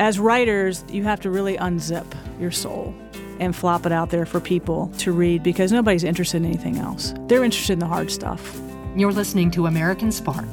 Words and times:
As 0.00 0.18
writers, 0.18 0.82
you 0.88 1.04
have 1.04 1.20
to 1.20 1.30
really 1.30 1.58
unzip 1.58 2.06
your 2.40 2.50
soul 2.50 2.94
and 3.38 3.54
flop 3.54 3.84
it 3.84 3.92
out 3.92 4.08
there 4.08 4.24
for 4.24 4.40
people 4.40 4.90
to 4.96 5.12
read 5.12 5.42
because 5.42 5.72
nobody's 5.72 6.04
interested 6.04 6.38
in 6.38 6.46
anything 6.46 6.78
else. 6.78 7.12
They're 7.26 7.44
interested 7.44 7.74
in 7.74 7.80
the 7.80 7.86
hard 7.86 8.10
stuff. 8.10 8.58
You're 8.96 9.12
listening 9.12 9.50
to 9.50 9.66
American 9.66 10.10
Spark. 10.10 10.48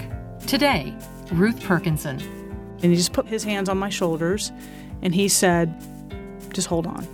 Today, 0.48 0.94
Ruth 1.32 1.62
Perkinson. 1.62 2.22
And 2.84 2.92
he 2.92 2.98
just 2.98 3.14
put 3.14 3.26
his 3.26 3.46
hands 3.46 3.70
on 3.70 3.78
my 3.78 3.88
shoulders 3.88 4.52
and 5.02 5.16
he 5.16 5.30
said, 5.30 5.74
Just 6.52 6.68
hold 6.68 6.86
on. 6.86 7.08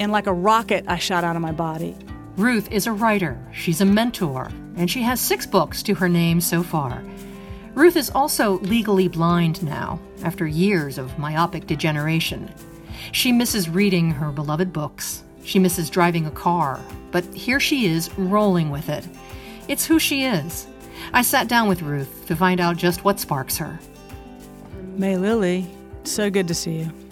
And 0.00 0.12
like 0.12 0.26
a 0.26 0.32
rocket, 0.32 0.86
I 0.88 0.96
shot 0.96 1.24
out 1.24 1.36
of 1.36 1.42
my 1.42 1.52
body. 1.52 1.94
Ruth 2.38 2.72
is 2.72 2.86
a 2.86 2.92
writer, 2.92 3.38
she's 3.52 3.82
a 3.82 3.84
mentor, 3.84 4.50
and 4.76 4.90
she 4.90 5.02
has 5.02 5.20
six 5.20 5.44
books 5.44 5.82
to 5.82 5.94
her 5.94 6.08
name 6.08 6.40
so 6.40 6.62
far. 6.62 7.04
Ruth 7.74 7.96
is 7.96 8.10
also 8.10 8.60
legally 8.60 9.08
blind 9.08 9.62
now, 9.62 9.98
after 10.22 10.46
years 10.46 10.96
of 10.96 11.18
myopic 11.18 11.66
degeneration. 11.66 12.52
She 13.10 13.32
misses 13.32 13.68
reading 13.68 14.10
her 14.12 14.30
beloved 14.30 14.72
books. 14.72 15.24
She 15.44 15.58
misses 15.58 15.90
driving 15.90 16.26
a 16.26 16.30
car, 16.30 16.80
but 17.10 17.24
here 17.34 17.58
she 17.58 17.86
is, 17.86 18.16
rolling 18.16 18.70
with 18.70 18.88
it. 18.88 19.06
It's 19.66 19.86
who 19.86 19.98
she 19.98 20.24
is. 20.24 20.66
I 21.12 21.22
sat 21.22 21.48
down 21.48 21.68
with 21.68 21.82
Ruth 21.82 22.26
to 22.26 22.36
find 22.36 22.60
out 22.60 22.76
just 22.76 23.04
what 23.04 23.18
sparks 23.18 23.56
her. 23.58 23.78
May 24.96 25.16
Lily, 25.16 25.66
so 26.04 26.30
good 26.30 26.46
to 26.48 26.54
see 26.54 26.78
you. 26.78 27.03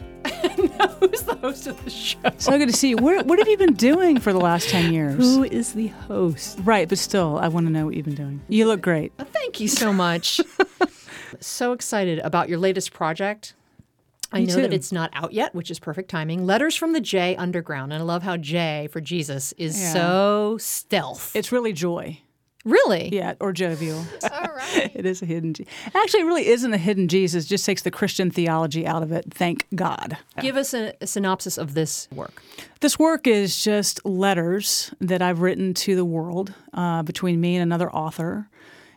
Who's 1.00 1.22
the 1.22 1.38
host 1.40 1.66
of 1.66 1.82
the 1.84 1.90
show? 1.90 2.18
So 2.38 2.56
good 2.58 2.68
to 2.68 2.72
see 2.76 2.90
you. 2.90 2.96
Where, 2.96 3.22
what 3.24 3.38
have 3.38 3.48
you 3.48 3.56
been 3.56 3.74
doing 3.74 4.18
for 4.20 4.32
the 4.32 4.40
last 4.40 4.68
10 4.68 4.92
years? 4.92 5.16
Who 5.16 5.44
is 5.44 5.72
the 5.74 5.88
host? 5.88 6.58
Right, 6.62 6.88
but 6.88 6.98
still, 6.98 7.38
I 7.38 7.48
want 7.48 7.66
to 7.66 7.72
know 7.72 7.84
what 7.86 7.94
you've 7.94 8.04
been 8.06 8.14
doing. 8.14 8.40
You 8.48 8.66
look 8.66 8.80
great. 8.80 9.12
Thank 9.18 9.60
you 9.60 9.68
so 9.68 9.92
much. 9.92 10.40
so 11.40 11.72
excited 11.72 12.18
about 12.20 12.48
your 12.48 12.58
latest 12.58 12.92
project. 12.92 13.54
I 14.34 14.40
Me 14.40 14.46
know 14.46 14.56
that 14.56 14.72
it's 14.72 14.92
not 14.92 15.10
out 15.12 15.32
yet, 15.34 15.54
which 15.54 15.70
is 15.70 15.78
perfect 15.78 16.08
timing. 16.08 16.46
Letters 16.46 16.74
from 16.74 16.94
the 16.94 17.00
J 17.02 17.36
Underground. 17.36 17.92
And 17.92 18.02
I 18.02 18.04
love 18.04 18.22
how 18.22 18.38
J 18.38 18.88
for 18.90 19.00
Jesus 19.00 19.52
is 19.58 19.78
Yeah. 19.80 19.92
so 19.92 20.56
stealth. 20.58 21.36
It's 21.36 21.52
really 21.52 21.72
joy. 21.74 22.20
Really? 22.64 23.08
Yeah, 23.12 23.34
or 23.40 23.52
jovial. 23.52 24.04
All 24.22 24.54
right. 24.56 24.90
It 24.94 25.06
is 25.06 25.22
a 25.22 25.26
hidden 25.26 25.54
Jesus. 25.54 25.72
Actually, 25.94 26.20
it 26.20 26.26
really 26.26 26.46
isn't 26.48 26.72
a 26.72 26.78
hidden 26.78 27.08
Jesus. 27.08 27.44
Just 27.46 27.66
takes 27.66 27.82
the 27.82 27.90
Christian 27.90 28.30
theology 28.30 28.86
out 28.86 29.02
of 29.02 29.12
it. 29.12 29.26
Thank 29.32 29.66
God. 29.74 30.16
Give 30.40 30.56
us 30.56 30.74
a, 30.74 30.94
a 31.00 31.06
synopsis 31.06 31.58
of 31.58 31.74
this 31.74 32.08
work. 32.14 32.42
This 32.80 32.98
work 32.98 33.26
is 33.26 33.62
just 33.62 34.04
letters 34.04 34.92
that 35.00 35.22
I've 35.22 35.40
written 35.40 35.74
to 35.74 35.96
the 35.96 36.04
world 36.04 36.52
uh, 36.72 37.02
between 37.02 37.40
me 37.40 37.56
and 37.56 37.62
another 37.62 37.90
author. 37.90 38.48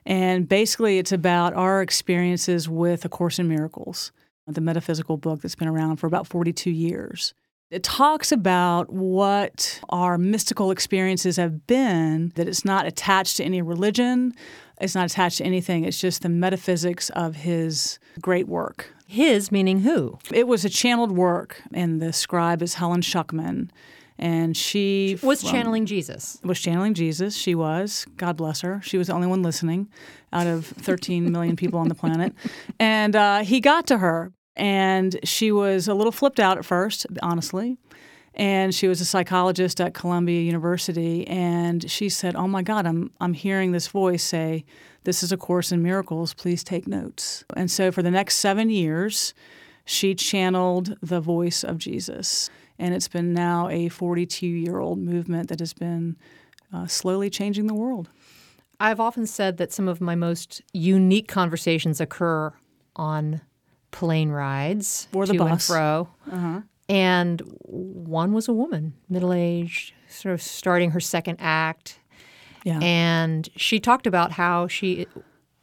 And 0.05 0.47
basically, 0.47 0.99
it's 0.99 1.11
about 1.11 1.53
our 1.53 1.81
experiences 1.81 2.69
with 2.69 3.05
A 3.05 3.09
Course 3.09 3.39
in 3.39 3.47
Miracles, 3.47 4.11
the 4.47 4.61
metaphysical 4.61 5.17
book 5.17 5.41
that's 5.41 5.55
been 5.55 5.67
around 5.67 5.97
for 5.97 6.07
about 6.07 6.27
42 6.27 6.69
years. 6.69 7.33
It 7.75 7.83
talks 7.83 8.31
about 8.31 8.89
what 8.89 9.81
our 9.89 10.17
mystical 10.17 10.71
experiences 10.71 11.35
have 11.35 11.67
been, 11.67 12.31
that 12.35 12.47
it's 12.47 12.63
not 12.63 12.85
attached 12.85 13.35
to 13.35 13.43
any 13.43 13.61
religion, 13.61 14.33
it's 14.79 14.95
not 14.95 15.07
attached 15.11 15.39
to 15.39 15.43
anything, 15.43 15.83
it's 15.83 15.99
just 15.99 16.21
the 16.21 16.29
metaphysics 16.29 17.09
of 17.09 17.35
his 17.35 17.99
great 18.21 18.47
work. 18.47 18.93
His 19.07 19.51
meaning 19.51 19.81
who? 19.81 20.19
It 20.31 20.47
was 20.47 20.63
a 20.63 20.69
channeled 20.69 21.11
work, 21.11 21.61
and 21.73 22.01
the 22.01 22.13
scribe 22.13 22.61
is 22.61 22.75
Helen 22.75 23.01
Schucman. 23.01 23.69
And 24.17 24.55
she 24.55 25.19
Was 25.21 25.41
from- 25.41 25.49
channeling 25.51 25.85
Jesus. 25.85 26.39
was 26.45 26.61
channeling 26.61 26.93
Jesus. 26.93 27.35
She 27.35 27.55
was. 27.55 28.05
God 28.15 28.37
bless 28.37 28.61
her. 28.61 28.79
She 28.85 28.97
was 28.97 29.07
the 29.07 29.13
only 29.13 29.27
one 29.27 29.43
listening 29.43 29.89
out 30.31 30.47
of 30.47 30.65
13 30.65 31.29
million 31.29 31.57
people 31.57 31.77
on 31.81 31.89
the 31.89 31.95
planet. 31.95 32.33
And 32.79 33.17
uh, 33.17 33.39
he 33.43 33.59
got 33.59 33.85
to 33.87 33.97
her, 33.97 34.31
and 34.55 35.19
she 35.23 35.51
was 35.51 35.87
a 35.87 35.93
little 35.93 36.11
flipped 36.11 36.39
out 36.39 36.57
at 36.57 36.65
first, 36.65 37.05
honestly. 37.21 37.77
And 38.33 38.75
she 38.75 38.87
was 38.89 38.99
a 38.99 39.05
psychologist 39.05 39.79
at 39.79 39.93
Columbia 39.93 40.41
University, 40.41 41.25
and 41.27 41.89
she 41.89 42.09
said, 42.09 42.35
"Oh 42.35 42.47
my 42.47 42.63
God, 42.63 42.85
I'm 42.85 43.11
I'm 43.21 43.33
hearing 43.33 43.71
this 43.71 43.87
voice 43.87 44.23
say, 44.23 44.65
this 45.05 45.23
is 45.23 45.31
a 45.31 45.37
course 45.37 45.71
in 45.71 45.81
miracles. 45.81 46.33
Please 46.33 46.61
take 46.63 46.85
notes." 46.85 47.45
And 47.55 47.71
so 47.71 47.91
for 47.91 48.01
the 48.01 48.11
next 48.11 48.35
seven 48.35 48.69
years, 48.69 49.33
she 49.85 50.15
channeled 50.15 50.97
the 51.01 51.21
voice 51.21 51.63
of 51.63 51.77
Jesus. 51.77 52.49
And 52.77 52.93
it's 52.93 53.07
been 53.07 53.33
now 53.33 53.69
a 53.69 53.87
42 53.87 54.45
year 54.45 54.79
old 54.79 54.99
movement 54.99 55.47
that 55.49 55.59
has 55.59 55.73
been 55.73 56.17
uh, 56.73 56.87
slowly 56.87 57.29
changing 57.29 57.67
the 57.67 57.73
world. 57.73 58.09
I've 58.79 58.99
often 58.99 59.25
said 59.25 59.55
that 59.57 59.71
some 59.71 59.87
of 59.87 60.01
my 60.01 60.15
most 60.15 60.61
unique 60.73 61.29
conversations 61.29 62.01
occur 62.01 62.53
on 62.97 63.41
plane 63.95 64.29
rides 64.29 65.07
Or 65.13 65.25
the 65.25 65.33
to 65.33 65.41
and 65.41 65.49
bus. 65.51 65.67
fro. 65.67 66.09
Uh-huh. 66.31 66.61
And 66.89 67.41
one 67.61 68.33
was 68.33 68.47
a 68.47 68.53
woman, 68.53 68.93
middle 69.09 69.33
aged, 69.33 69.93
sort 70.09 70.33
of 70.33 70.41
starting 70.41 70.91
her 70.91 70.99
second 70.99 71.37
act. 71.39 71.99
Yeah. 72.63 72.79
And 72.81 73.47
she 73.55 73.79
talked 73.79 74.05
about 74.05 74.33
how 74.33 74.67
she 74.67 75.07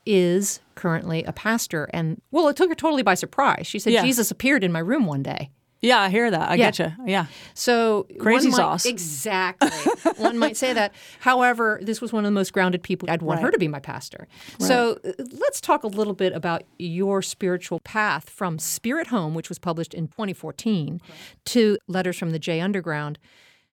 is 0.06 0.60
currently 0.74 1.22
a 1.24 1.32
pastor. 1.32 1.88
And 1.92 2.20
well, 2.30 2.48
it 2.48 2.56
took 2.56 2.68
her 2.70 2.74
totally 2.74 3.02
by 3.02 3.14
surprise. 3.14 3.66
She 3.66 3.78
said, 3.78 3.92
Yeah. 3.92 4.02
Jesus 4.02 4.30
appeared 4.30 4.64
in 4.64 4.72
my 4.72 4.80
room 4.80 5.06
one 5.06 5.22
day. 5.22 5.50
Yeah, 5.82 6.00
I 6.00 6.08
hear 6.08 6.30
that. 6.30 6.48
I 6.48 6.54
Yeah. 6.54 6.70
get 6.70 6.78
you. 6.78 6.92
Yeah. 7.06 7.26
So 7.54 8.06
Crazy 8.18 8.46
one 8.48 8.52
might- 8.52 8.56
sauce. 8.56 8.86
exactly. 8.86 9.68
one 10.16 10.38
might 10.38 10.56
say 10.56 10.72
that. 10.72 10.94
However, 11.20 11.78
this 11.82 12.00
was 12.00 12.12
one 12.12 12.24
of 12.24 12.28
the 12.28 12.34
most 12.34 12.52
grounded 12.52 12.82
people. 12.82 13.10
I'd 13.10 13.20
want 13.20 13.40
her 13.40 13.50
to 13.50 13.58
be 13.58 13.68
my 13.68 13.80
pastor. 13.80 14.28
So 14.58 14.98
uh, 15.04 15.12
let's 15.32 15.60
talk 15.60 15.82
a 15.84 15.88
little 15.88 16.14
bit 16.14 16.32
about 16.32 16.62
your 16.78 17.20
spiritual 17.20 17.80
path 17.80 18.30
from 18.30 18.58
Spirit 18.58 19.08
Home, 19.08 19.34
which 19.34 19.48
was 19.48 19.58
published 19.58 19.92
in 19.92 20.06
2014, 20.08 21.00
to 21.46 21.76
Letters 21.88 22.16
from 22.18 22.30
the 22.30 22.38
J 22.38 22.60
Underground. 22.60 23.18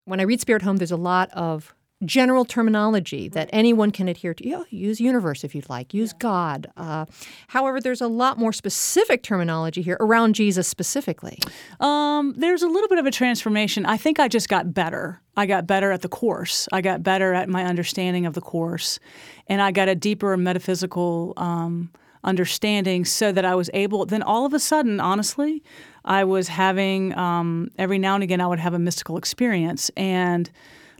When 0.06 0.19
I 0.19 0.24
read 0.24 0.42
Spirit 0.42 0.64
Home, 0.64 0.78
there's 0.78 0.92
a 0.92 0.98
lot 0.98 1.30
of 1.34 1.75
general 2.06 2.46
terminology 2.46 3.28
that 3.28 3.50
anyone 3.52 3.92
can 3.92 4.08
adhere 4.08 4.34
to. 4.34 4.48
Yeah, 4.48 4.64
use 4.70 5.02
universe 5.02 5.44
if 5.44 5.54
you'd 5.54 5.70
like, 5.70 5.94
use 5.94 6.14
God. 6.14 6.68
Uh, 6.78 7.06
however, 7.50 7.82
there's 7.82 8.00
a 8.00 8.08
lot 8.08 8.38
more 8.38 8.54
specific 8.54 9.22
terminology 9.22 9.82
here 9.82 9.98
around 10.00 10.34
Jesus 10.34 10.68
specifically. 10.68 11.40
Um, 11.80 12.34
there's 12.38 12.64
a 12.64 12.68
little 12.68 12.88
bit 12.88 13.00
of 13.00 13.06
a 13.06 13.12
transformation. 13.12 13.86
I 13.86 13.98
think 13.98 14.20
I 14.20 14.30
just 14.30 14.48
got 14.48 14.74
better. 14.74 15.22
I 15.36 15.46
got 15.46 15.68
better 15.68 15.92
at 15.92 16.02
the 16.02 16.10
course. 16.10 16.70
I 16.72 16.82
got 16.82 17.04
better 17.04 17.34
at 17.34 17.50
my 17.50 17.66
understanding 17.66 18.26
of 18.26 18.34
the 18.34 18.42
course, 18.42 19.00
and 19.48 19.62
I 19.62 19.72
got 19.72 19.90
a 19.90 19.96
deeper 19.96 20.36
metaphysical 20.38 21.34
um, 21.36 21.92
understanding, 22.24 23.06
so 23.06 23.31
that 23.31 23.46
I 23.46 23.56
was 23.56 23.70
able. 23.74 24.06
Then 24.06 24.22
all 24.22 24.46
of 24.46 24.54
a 24.54 24.60
sudden, 24.60 25.00
honestly, 25.00 25.64
I 26.04 26.24
was 26.24 26.50
having 26.50 27.18
um, 27.18 27.72
every 27.78 28.00
now 28.00 28.16
and 28.16 28.24
again 28.24 28.42
I 28.42 28.48
would 28.48 28.60
have 28.60 28.74
a 28.74 28.80
mystical 28.80 29.18
experience, 29.18 29.90
and 29.96 30.50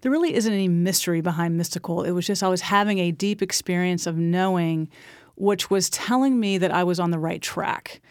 there 0.02 0.12
really 0.12 0.34
isn't 0.34 0.52
any 0.52 0.68
mystery 0.68 1.22
behind 1.22 1.58
mystical. 1.58 2.04
It 2.04 2.12
was 2.12 2.26
just 2.26 2.44
I 2.44 2.48
was 2.48 2.62
having 2.62 3.00
a 3.00 3.12
deep 3.12 3.42
experience 3.42 4.08
of 4.08 4.18
knowing, 4.18 4.90
which 5.36 5.70
was 5.70 5.90
telling 5.90 6.40
me 6.40 6.58
that 6.58 6.72
I 6.72 6.84
was 6.84 7.00
on 7.00 7.12
the 7.12 7.20
right 7.20 7.42
track. 7.42 8.02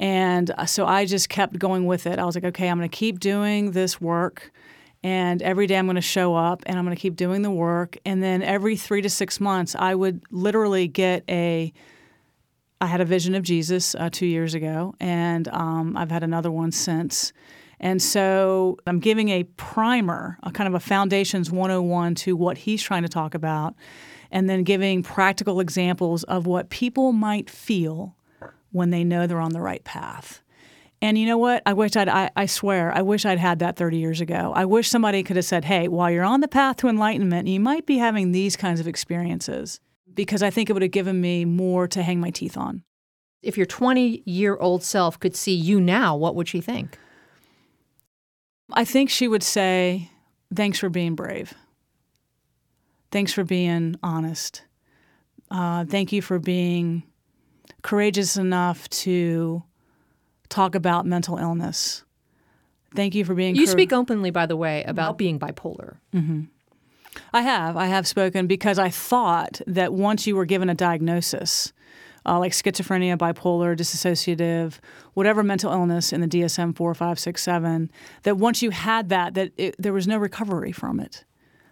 And 0.00 0.50
uh, 0.58 0.66
so 0.66 0.86
I 0.86 1.04
just 1.04 1.28
kept 1.28 1.58
going 1.58 1.86
with 1.86 2.06
it. 2.06 2.18
I 2.18 2.24
was 2.24 2.34
like, 2.34 2.44
okay, 2.44 2.68
I'm 2.68 2.78
going 2.78 2.88
to 2.88 2.96
keep 2.96 3.20
doing 3.20 3.70
this 3.72 4.00
work. 4.00 4.52
And 5.02 5.42
every 5.42 5.66
day 5.66 5.76
I'm 5.76 5.86
going 5.86 5.96
to 5.96 6.00
show 6.00 6.34
up 6.34 6.62
and 6.66 6.78
I'm 6.78 6.84
going 6.84 6.96
to 6.96 7.00
keep 7.00 7.14
doing 7.14 7.42
the 7.42 7.50
work. 7.50 7.98
And 8.06 8.22
then 8.22 8.42
every 8.42 8.76
three 8.76 9.02
to 9.02 9.10
six 9.10 9.38
months, 9.38 9.76
I 9.78 9.94
would 9.94 10.22
literally 10.30 10.88
get 10.88 11.24
a. 11.28 11.72
I 12.80 12.86
had 12.86 13.00
a 13.00 13.04
vision 13.04 13.34
of 13.34 13.42
Jesus 13.44 13.94
uh, 13.94 14.10
two 14.10 14.26
years 14.26 14.52
ago, 14.52 14.94
and 15.00 15.48
um, 15.48 15.96
I've 15.96 16.10
had 16.10 16.22
another 16.22 16.50
one 16.50 16.70
since. 16.70 17.32
And 17.80 18.00
so 18.00 18.78
I'm 18.86 19.00
giving 19.00 19.28
a 19.28 19.44
primer, 19.44 20.38
a 20.42 20.50
kind 20.50 20.68
of 20.68 20.74
a 20.74 20.80
foundations 20.80 21.50
101 21.50 22.14
to 22.16 22.36
what 22.36 22.58
he's 22.58 22.82
trying 22.82 23.02
to 23.02 23.08
talk 23.08 23.34
about, 23.34 23.74
and 24.30 24.48
then 24.48 24.62
giving 24.64 25.02
practical 25.02 25.60
examples 25.60 26.24
of 26.24 26.46
what 26.46 26.70
people 26.70 27.12
might 27.12 27.50
feel 27.50 28.16
when 28.72 28.90
they 28.90 29.04
know 29.04 29.26
they're 29.26 29.40
on 29.40 29.52
the 29.52 29.60
right 29.60 29.84
path. 29.84 30.42
And 31.00 31.18
you 31.18 31.26
know 31.26 31.38
what? 31.38 31.62
I 31.66 31.74
wish 31.74 31.96
I'd, 31.96 32.08
I, 32.08 32.30
I 32.34 32.46
swear, 32.46 32.90
I 32.92 33.02
wish 33.02 33.26
I'd 33.26 33.38
had 33.38 33.58
that 33.58 33.76
30 33.76 33.98
years 33.98 34.20
ago. 34.20 34.52
I 34.56 34.64
wish 34.64 34.88
somebody 34.88 35.22
could 35.22 35.36
have 35.36 35.44
said, 35.44 35.64
hey, 35.66 35.86
while 35.86 36.10
you're 36.10 36.24
on 36.24 36.40
the 36.40 36.48
path 36.48 36.76
to 36.78 36.88
enlightenment, 36.88 37.46
you 37.46 37.60
might 37.60 37.84
be 37.84 37.98
having 37.98 38.32
these 38.32 38.56
kinds 38.56 38.80
of 38.80 38.88
experiences 38.88 39.80
because 40.14 40.42
I 40.42 40.50
think 40.50 40.70
it 40.70 40.72
would 40.72 40.82
have 40.82 40.90
given 40.92 41.20
me 41.20 41.44
more 41.44 41.86
to 41.88 42.02
hang 42.02 42.20
my 42.20 42.30
teeth 42.30 42.56
on. 42.56 42.84
If 43.42 43.58
your 43.58 43.66
20 43.66 44.22
year 44.24 44.56
old 44.56 44.82
self 44.82 45.20
could 45.20 45.36
see 45.36 45.54
you 45.54 45.80
now, 45.80 46.16
what 46.16 46.34
would 46.36 46.48
she 46.48 46.60
think? 46.60 46.98
I 48.74 48.84
think 48.84 49.08
she 49.08 49.28
would 49.28 49.42
say, 49.42 50.10
thanks 50.54 50.78
for 50.78 50.88
being 50.88 51.14
brave. 51.14 51.54
Thanks 53.10 53.32
for 53.32 53.44
being 53.44 53.96
honest. 54.02 54.64
Uh, 55.50 55.84
thank 55.84 56.12
you 56.12 56.20
for 56.20 56.38
being 56.40 57.04
courageous 57.82 58.36
enough 58.36 58.88
to 58.90 59.62
talk 60.48 60.74
about 60.74 61.06
mental 61.06 61.36
illness. 61.38 62.02
Thank 62.96 63.14
you 63.14 63.24
for 63.24 63.34
being. 63.34 63.54
You 63.54 63.66
cour- 63.66 63.72
speak 63.72 63.92
openly, 63.92 64.30
by 64.30 64.46
the 64.46 64.56
way, 64.56 64.84
about 64.84 65.18
being 65.18 65.38
bipolar. 65.38 65.96
I 67.32 67.42
have. 67.42 67.76
I 67.76 67.86
have 67.86 68.06
spoken 68.08 68.46
because 68.48 68.78
I 68.78 68.88
thought 68.90 69.60
that 69.66 69.92
once 69.92 70.26
you 70.26 70.34
were 70.34 70.44
given 70.44 70.68
a 70.68 70.74
diagnosis, 70.74 71.72
uh, 72.26 72.38
like 72.38 72.52
schizophrenia, 72.52 73.16
bipolar, 73.16 73.76
dissociative, 73.76 74.78
whatever 75.14 75.42
mental 75.42 75.72
illness 75.72 76.12
in 76.12 76.20
the 76.20 76.28
DSM 76.28 76.76
four, 76.76 76.94
five, 76.94 77.18
six, 77.18 77.42
seven. 77.42 77.90
That 78.22 78.36
once 78.36 78.62
you 78.62 78.70
had 78.70 79.08
that, 79.10 79.34
that 79.34 79.52
it, 79.56 79.76
there 79.78 79.92
was 79.92 80.06
no 80.06 80.18
recovery 80.18 80.72
from 80.72 81.00
it. 81.00 81.24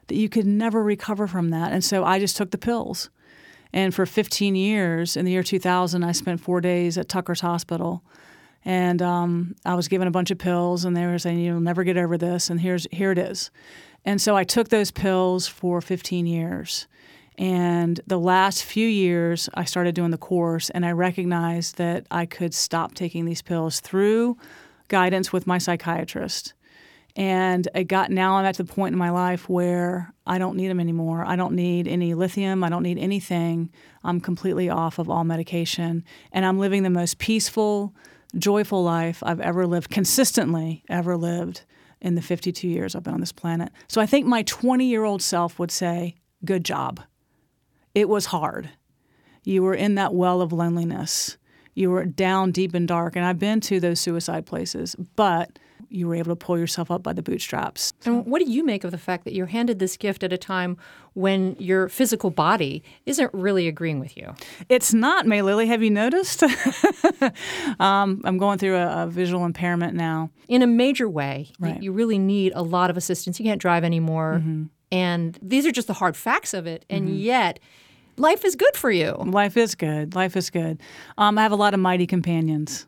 That 0.09 0.17
you 0.17 0.29
could 0.29 0.47
never 0.47 0.83
recover 0.83 1.27
from 1.27 1.51
that, 1.51 1.73
and 1.73 1.85
so 1.85 2.05
I 2.05 2.19
just 2.19 2.37
took 2.37 2.51
the 2.51 2.59
pills. 2.59 3.11
And 3.73 3.95
for 3.95 4.05
15 4.05 4.55
years, 4.55 5.17
in 5.17 5.25
the 5.25 5.31
year 5.31 5.43
2000, 5.43 6.03
I 6.05 6.13
spent 6.13 6.41
four 6.41 6.61
days 6.61 6.99
at 6.99 7.09
Tucker's 7.09 7.41
Hospital 7.41 8.03
and 8.65 9.03
um, 9.03 9.57
I 9.65 9.75
was 9.75 9.89
given 9.89 10.07
a 10.07 10.13
bunch 10.13 10.31
of 10.31 10.39
pills, 10.39 10.85
and 10.85 10.97
they 10.97 11.07
were 11.07 11.19
saying 11.19 11.41
you'll 11.41 11.61
never 11.61 11.83
get 11.85 11.97
over 11.97 12.17
this, 12.17 12.49
and 12.49 12.61
here's 12.61 12.87
here 12.93 13.11
it 13.11 13.19
is. 13.19 13.51
And 14.05 14.21
so 14.21 14.37
I 14.37 14.45
took 14.45 14.69
those 14.69 14.91
pills 14.91 15.47
for 15.47 15.81
15 15.81 16.27
years. 16.27 16.87
And 17.43 18.01
the 18.07 18.21
last 18.21 18.63
few 18.63 18.87
years, 18.87 19.49
I 19.55 19.65
started 19.65 19.97
doing 19.97 20.13
the 20.13 20.17
course, 20.17 20.71
and 20.71 20.87
I 20.87 20.93
recognized 20.93 21.77
that 21.77 22.07
I 22.09 22.25
could 22.25 22.55
stop 22.55 22.95
taking 22.95 23.25
these 23.25 23.43
pills 23.43 23.81
through 23.81 24.37
guidance 24.87 25.33
with 25.33 25.45
my 25.45 25.59
psychiatrist. 25.59 26.55
And 27.17 27.67
I 27.75 27.83
got 27.83 28.13
now 28.13 28.37
I'm 28.37 28.45
at 28.45 28.59
the 28.59 28.65
point 28.65 28.93
in 28.93 28.99
my 28.99 29.11
life 29.11 29.49
where 29.49 30.15
I 30.25 30.39
don't 30.39 30.57
need 30.57 30.69
them 30.69 30.79
anymore. 30.79 31.25
I 31.27 31.35
don't 31.35 31.57
need 31.57 31.89
any 31.89 32.15
lithium. 32.15 32.63
I 32.63 32.69
don't 32.69 32.85
need 32.85 32.97
anything. 32.97 33.71
I'm 34.05 34.21
completely 34.21 34.71
off 34.71 35.01
of 35.01 35.11
all 35.11 35.25
medication, 35.25 36.05
and 36.31 36.47
I'm 36.47 36.61
living 36.61 36.85
the 36.85 36.91
most 36.91 37.19
peaceful, 37.19 37.93
joyful 38.39 38.85
life 38.85 39.21
I've 39.27 39.41
ever 39.41 39.67
lived, 39.67 39.91
consistently 39.91 40.85
ever 40.89 41.17
lived 41.17 41.63
in 42.01 42.15
the 42.15 42.23
52 42.23 42.69
years 42.69 42.95
I've 42.95 43.03
been 43.03 43.15
on 43.15 43.21
this 43.21 43.33
planet. 43.33 43.73
So 43.89 44.01
I 44.01 44.07
think 44.07 44.27
my 44.27 44.45
20 44.45 44.87
year 44.87 45.03
old 45.03 45.23
self 45.23 45.59
would 45.59 45.73
say, 45.73 46.15
Good 46.45 46.65
job. 46.65 47.01
It 47.95 48.09
was 48.09 48.27
hard. 48.27 48.71
You 49.45 49.63
were 49.63 49.75
in 49.75 49.97
that 49.97 50.15
well 50.15 50.41
of 50.41 50.53
loneliness. 50.53 51.37
You 51.75 51.91
were 51.91 52.05
down 52.05 52.53
deep 52.53 52.75
and 52.75 52.87
dark. 52.87 53.17
And 53.17 53.25
I've 53.25 53.39
been 53.39 53.61
to 53.63 53.81
those 53.81 54.01
suicide 54.01 54.47
places, 54.47 54.95
but 55.17 55.59
you 55.93 56.09
were 56.09 56.15
able 56.15 56.33
to 56.33 56.37
pull 56.37 56.59
yourself 56.59 56.91
up 56.91 57.03
by 57.03 57.13
the 57.13 57.23
bootstraps. 57.23 57.93
And 58.05 58.25
what 58.27 58.43
do 58.43 58.51
you 58.51 58.65
make 58.65 58.83
of 58.83 58.91
the 58.91 58.99
fact 58.99 59.25
that 59.25 59.35
you're 59.35 59.47
handed 59.47 59.79
this 59.79 59.97
gift 59.97 60.23
at 60.25 60.33
a 60.33 60.39
time 60.39 60.79
when 61.13 61.55
your 61.59 61.89
physical 61.89 62.31
body 62.31 62.83
isn't 63.05 63.33
really 63.35 63.69
agreeing 63.69 64.01
with 64.01 64.17
you? 64.17 64.35
It's 64.69 64.95
not, 64.95 65.27
May 65.27 65.43
Lily. 65.43 65.67
Have 65.67 65.83
you 65.83 65.91
noticed? 65.91 66.43
um, 67.79 68.23
I'm 68.25 68.39
going 68.39 68.59
through 68.59 68.77
a, 68.77 69.05
a, 69.05 69.07
visual 69.07 69.45
impairment 69.45 69.95
now. 69.95 70.31
In 70.49 70.63
a 70.63 70.67
major 70.67 71.09
way, 71.09 71.51
right. 71.61 71.83
you 71.83 71.93
really 71.93 72.19
need 72.19 72.53
a 72.55 72.63
lot 72.63 72.89
of 72.89 72.97
assistance. 72.97 73.39
You 73.39 73.45
can't 73.45 73.61
drive 73.61 73.85
anymore. 73.85 74.41
Mm-hmm. 74.41 74.65
And 74.91 75.39
these 75.43 75.67
are 75.67 75.73
just 75.73 75.89
the 75.89 75.95
hard 75.95 76.17
facts 76.17 76.55
of 76.55 76.67
it. 76.67 76.85
And 76.89 77.07
mm-hmm. 77.07 77.17
yet, 77.17 77.59
life 78.17 78.45
is 78.45 78.57
good 78.57 78.77
for 78.77 78.91
you. 78.91 79.13
Life 79.13 79.57
is 79.57 79.75
good. 79.75 80.15
Life 80.15 80.37
is 80.37 80.51
good. 80.51 80.81
Um, 81.19 81.39
I 81.39 81.43
have 81.43 81.53
a 81.53 81.57
lot 81.57 81.75
of 81.75 81.81
mighty 81.81 82.07
companions. 82.07 82.87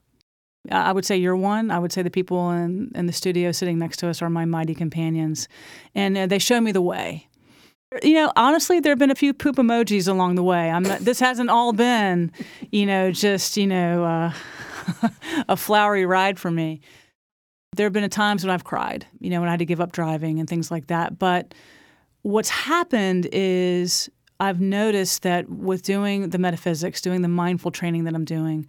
I 0.70 0.92
would 0.92 1.04
say 1.04 1.16
you're 1.16 1.36
one. 1.36 1.70
I 1.70 1.78
would 1.78 1.92
say 1.92 2.02
the 2.02 2.10
people 2.10 2.50
in, 2.50 2.90
in 2.94 3.06
the 3.06 3.12
studio 3.12 3.52
sitting 3.52 3.78
next 3.78 3.98
to 3.98 4.08
us 4.08 4.22
are 4.22 4.30
my 4.30 4.44
mighty 4.44 4.74
companions. 4.74 5.46
And 5.94 6.16
uh, 6.16 6.26
they 6.26 6.38
show 6.38 6.60
me 6.60 6.72
the 6.72 6.80
way. 6.80 7.28
You 8.02 8.14
know, 8.14 8.32
honestly, 8.34 8.80
there 8.80 8.90
have 8.90 8.98
been 8.98 9.10
a 9.10 9.14
few 9.14 9.34
poop 9.34 9.56
emojis 9.56 10.08
along 10.08 10.34
the 10.34 10.42
way. 10.42 10.70
I'm 10.70 10.82
not, 10.82 11.00
this 11.00 11.20
hasn't 11.20 11.50
all 11.50 11.72
been, 11.72 12.32
you 12.72 12.86
know, 12.86 13.12
just, 13.12 13.56
you 13.56 13.66
know, 13.66 14.04
uh, 14.04 14.32
a 15.48 15.56
flowery 15.56 16.06
ride 16.06 16.38
for 16.38 16.50
me. 16.50 16.80
There 17.76 17.86
have 17.86 17.92
been 17.92 18.08
times 18.08 18.42
when 18.42 18.50
I've 18.50 18.64
cried, 18.64 19.06
you 19.20 19.30
know, 19.30 19.40
when 19.40 19.48
I 19.48 19.52
had 19.52 19.58
to 19.58 19.66
give 19.66 19.80
up 19.80 19.92
driving 19.92 20.40
and 20.40 20.48
things 20.48 20.70
like 20.70 20.86
that. 20.86 21.18
But 21.18 21.54
what's 22.22 22.48
happened 22.48 23.28
is 23.32 24.08
I've 24.40 24.60
noticed 24.60 25.22
that 25.22 25.48
with 25.48 25.82
doing 25.82 26.30
the 26.30 26.38
metaphysics, 26.38 27.00
doing 27.00 27.22
the 27.22 27.28
mindful 27.28 27.70
training 27.70 28.04
that 28.04 28.14
I'm 28.14 28.24
doing, 28.24 28.66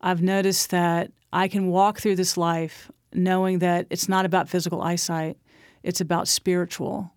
I've 0.00 0.22
noticed 0.22 0.70
that 0.70 1.10
I 1.32 1.48
can 1.48 1.68
walk 1.68 1.98
through 1.98 2.16
this 2.16 2.36
life 2.36 2.90
knowing 3.12 3.58
that 3.58 3.86
it's 3.90 4.08
not 4.08 4.24
about 4.24 4.48
physical 4.48 4.82
eyesight, 4.82 5.36
it's 5.82 6.00
about 6.00 6.28
spiritual 6.28 7.12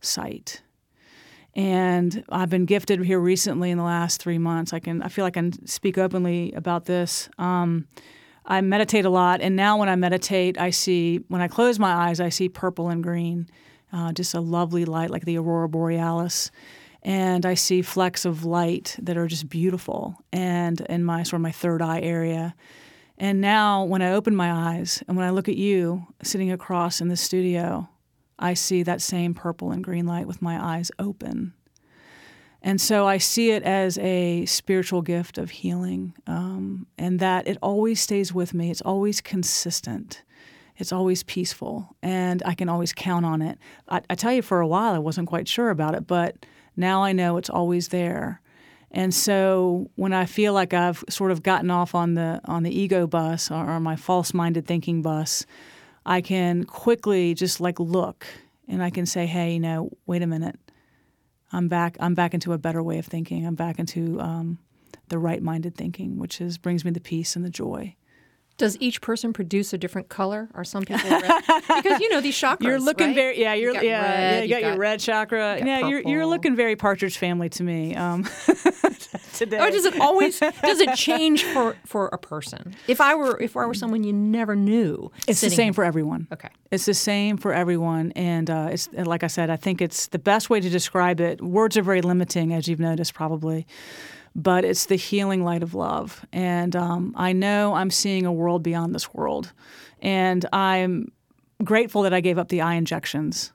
sight. 0.00 0.62
And 1.54 2.24
I've 2.28 2.50
been 2.50 2.66
gifted 2.66 3.02
here 3.02 3.18
recently 3.18 3.70
in 3.70 3.78
the 3.78 3.84
last 3.84 4.20
three 4.20 4.38
months. 4.38 4.74
I 4.74 4.78
can 4.78 5.02
I 5.02 5.08
feel 5.08 5.24
like 5.24 5.38
I 5.38 5.40
can 5.40 5.66
speak 5.66 5.96
openly 5.96 6.52
about 6.52 6.84
this. 6.84 7.30
Um, 7.38 7.86
I 8.44 8.60
meditate 8.60 9.06
a 9.06 9.10
lot, 9.10 9.40
and 9.40 9.56
now 9.56 9.78
when 9.78 9.88
I 9.88 9.96
meditate, 9.96 10.60
I 10.60 10.70
see 10.70 11.24
when 11.28 11.40
I 11.40 11.48
close 11.48 11.78
my 11.78 11.92
eyes, 11.92 12.20
I 12.20 12.28
see 12.28 12.48
purple 12.48 12.90
and 12.90 13.02
green, 13.02 13.48
uh, 13.92 14.12
just 14.12 14.34
a 14.34 14.40
lovely 14.40 14.84
light 14.84 15.10
like 15.10 15.24
the 15.24 15.38
aurora 15.38 15.68
borealis 15.68 16.50
and 17.06 17.46
I 17.46 17.54
see 17.54 17.82
flecks 17.82 18.24
of 18.24 18.44
light 18.44 18.96
that 19.00 19.16
are 19.16 19.28
just 19.28 19.48
beautiful 19.48 20.16
and 20.32 20.80
in 20.80 21.04
my 21.04 21.22
sort 21.22 21.38
of 21.38 21.42
my 21.42 21.52
third 21.52 21.80
eye 21.80 22.00
area. 22.00 22.56
And 23.16 23.40
now 23.40 23.84
when 23.84 24.02
I 24.02 24.10
open 24.10 24.34
my 24.34 24.50
eyes 24.50 25.04
and 25.06 25.16
when 25.16 25.24
I 25.24 25.30
look 25.30 25.48
at 25.48 25.56
you 25.56 26.04
sitting 26.24 26.50
across 26.50 27.00
in 27.00 27.06
the 27.06 27.16
studio, 27.16 27.88
I 28.40 28.54
see 28.54 28.82
that 28.82 29.00
same 29.00 29.34
purple 29.34 29.70
and 29.70 29.84
green 29.84 30.04
light 30.04 30.26
with 30.26 30.42
my 30.42 30.60
eyes 30.60 30.90
open. 30.98 31.54
And 32.60 32.80
so 32.80 33.06
I 33.06 33.18
see 33.18 33.52
it 33.52 33.62
as 33.62 33.98
a 33.98 34.44
spiritual 34.46 35.00
gift 35.00 35.38
of 35.38 35.50
healing, 35.50 36.14
um, 36.26 36.88
and 36.98 37.20
that 37.20 37.46
it 37.46 37.56
always 37.62 38.00
stays 38.00 38.34
with 38.34 38.52
me. 38.52 38.72
It's 38.72 38.82
always 38.82 39.20
consistent. 39.20 40.22
It's 40.78 40.92
always 40.92 41.22
peaceful, 41.22 41.96
and 42.02 42.42
I 42.44 42.54
can 42.54 42.68
always 42.68 42.92
count 42.92 43.24
on 43.24 43.40
it. 43.40 43.58
I, 43.88 44.02
I 44.10 44.14
tell 44.14 44.32
you, 44.32 44.42
for 44.42 44.60
a 44.60 44.66
while, 44.66 44.94
I 44.94 44.98
wasn't 44.98 45.28
quite 45.28 45.48
sure 45.48 45.70
about 45.70 45.94
it, 45.94 46.06
but 46.06 46.44
now 46.76 47.02
I 47.02 47.12
know 47.12 47.38
it's 47.38 47.48
always 47.50 47.88
there. 47.88 48.40
And 48.90 49.12
so 49.12 49.90
when 49.96 50.12
I 50.12 50.26
feel 50.26 50.52
like 50.52 50.72
I've 50.72 51.02
sort 51.08 51.30
of 51.30 51.42
gotten 51.42 51.70
off 51.70 51.94
on 51.94 52.14
the 52.14 52.40
on 52.44 52.62
the 52.62 52.78
ego 52.78 53.06
bus 53.06 53.50
or, 53.50 53.68
or 53.68 53.80
my 53.80 53.96
false-minded 53.96 54.66
thinking 54.66 55.02
bus, 55.02 55.44
I 56.04 56.20
can 56.20 56.64
quickly 56.64 57.34
just 57.34 57.60
like 57.60 57.80
look 57.80 58.26
and 58.68 58.82
I 58.82 58.90
can 58.90 59.06
say, 59.06 59.26
"Hey, 59.26 59.54
you 59.54 59.60
know, 59.60 59.90
wait 60.06 60.22
a 60.22 60.26
minute. 60.26 60.58
I'm 61.52 61.68
back. 61.68 61.96
I'm 62.00 62.14
back 62.14 62.32
into 62.32 62.52
a 62.52 62.58
better 62.58 62.82
way 62.82 62.98
of 62.98 63.06
thinking. 63.06 63.46
I'm 63.46 63.54
back 63.54 63.78
into 63.78 64.20
um, 64.20 64.58
the 65.08 65.18
right-minded 65.18 65.74
thinking, 65.74 66.18
which 66.18 66.40
is 66.40 66.58
brings 66.58 66.84
me 66.84 66.90
the 66.90 67.00
peace 67.00 67.36
and 67.36 67.44
the 67.44 67.50
joy." 67.50 67.96
Does 68.58 68.76
each 68.80 69.02
person 69.02 69.32
produce 69.32 69.72
a 69.72 69.78
different 69.78 70.08
color? 70.08 70.48
Are 70.54 70.64
some 70.64 70.84
people 70.84 71.10
red? 71.10 71.42
because 71.68 72.00
you 72.00 72.08
know 72.08 72.20
these 72.20 72.36
chakras? 72.40 72.62
You're 72.62 72.80
looking 72.80 73.08
right? 73.08 73.14
very 73.14 73.40
yeah. 73.40 73.54
You're 73.54 73.74
you 73.74 73.88
yeah, 73.88 74.00
red, 74.00 74.20
yeah. 74.20 74.42
You 74.42 74.48
got, 74.48 74.60
got, 74.62 74.68
your 74.68 74.78
red 74.78 75.00
chakra. 75.00 75.58
You 75.58 75.66
yeah, 75.66 75.88
you're 75.88 76.00
you're 76.00 76.26
looking 76.26 76.56
very 76.56 76.74
Partridge 76.74 77.18
Family 77.18 77.48
to 77.50 77.62
me. 77.62 77.94
Um, 77.94 78.24
today. 79.36 79.58
Or 79.58 79.70
does 79.70 79.84
it 79.84 80.00
always 80.00 80.40
does 80.40 80.80
it 80.80 80.94
change 80.96 81.44
for 81.44 81.76
for 81.84 82.08
a 82.08 82.18
person? 82.18 82.74
If 82.88 83.00
I 83.00 83.14
were 83.14 83.40
if 83.40 83.56
I 83.56 83.66
were 83.66 83.74
someone 83.74 84.04
you 84.04 84.12
never 84.12 84.56
knew, 84.56 85.10
it's 85.28 85.40
the 85.40 85.50
same 85.50 85.72
for 85.72 85.84
everyone. 85.84 86.26
Okay, 86.32 86.48
it's 86.70 86.86
the 86.86 86.94
same 86.94 87.36
for 87.36 87.52
everyone, 87.52 88.12
and 88.12 88.50
uh, 88.50 88.68
it's 88.70 88.88
like 88.92 89.22
I 89.22 89.28
said, 89.28 89.50
I 89.50 89.56
think 89.56 89.80
it's 89.80 90.08
the 90.08 90.18
best 90.18 90.50
way 90.50 90.60
to 90.60 90.68
describe 90.68 91.20
it. 91.20 91.42
Words 91.42 91.76
are 91.76 91.82
very 91.82 92.02
limiting, 92.02 92.52
as 92.52 92.68
you've 92.68 92.80
noticed 92.80 93.14
probably 93.14 93.66
but 94.36 94.66
it's 94.66 94.84
the 94.84 94.96
healing 94.96 95.42
light 95.42 95.62
of 95.62 95.74
love. 95.74 96.24
And 96.30 96.76
um, 96.76 97.14
I 97.16 97.32
know 97.32 97.72
I'm 97.72 97.90
seeing 97.90 98.26
a 98.26 98.32
world 98.32 98.62
beyond 98.62 98.94
this 98.94 99.14
world. 99.14 99.52
And 100.02 100.44
I'm 100.52 101.10
grateful 101.64 102.02
that 102.02 102.12
I 102.12 102.20
gave 102.20 102.36
up 102.36 102.48
the 102.48 102.60
eye 102.60 102.74
injections. 102.74 103.54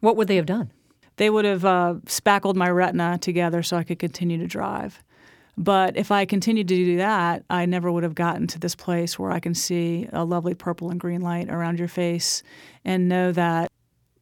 What 0.00 0.16
would 0.16 0.28
they 0.28 0.36
have 0.36 0.44
done? 0.44 0.70
They 1.16 1.30
would 1.30 1.46
have 1.46 1.64
uh, 1.64 1.94
spackled 2.06 2.58
my 2.58 2.68
retina 2.68 3.16
together 3.18 3.62
so 3.62 3.78
I 3.78 3.84
could 3.84 3.98
continue 3.98 4.36
to 4.36 4.46
drive. 4.46 5.02
But 5.56 5.96
if 5.96 6.10
I 6.12 6.26
continued 6.26 6.68
to 6.68 6.76
do 6.76 6.98
that, 6.98 7.42
I 7.48 7.64
never 7.64 7.90
would 7.90 8.02
have 8.02 8.14
gotten 8.14 8.46
to 8.48 8.58
this 8.58 8.74
place 8.76 9.18
where 9.18 9.32
I 9.32 9.40
can 9.40 9.54
see 9.54 10.08
a 10.12 10.24
lovely 10.24 10.54
purple 10.54 10.90
and 10.90 11.00
green 11.00 11.22
light 11.22 11.48
around 11.48 11.78
your 11.78 11.88
face 11.88 12.42
and 12.84 13.08
know 13.08 13.32
that 13.32 13.72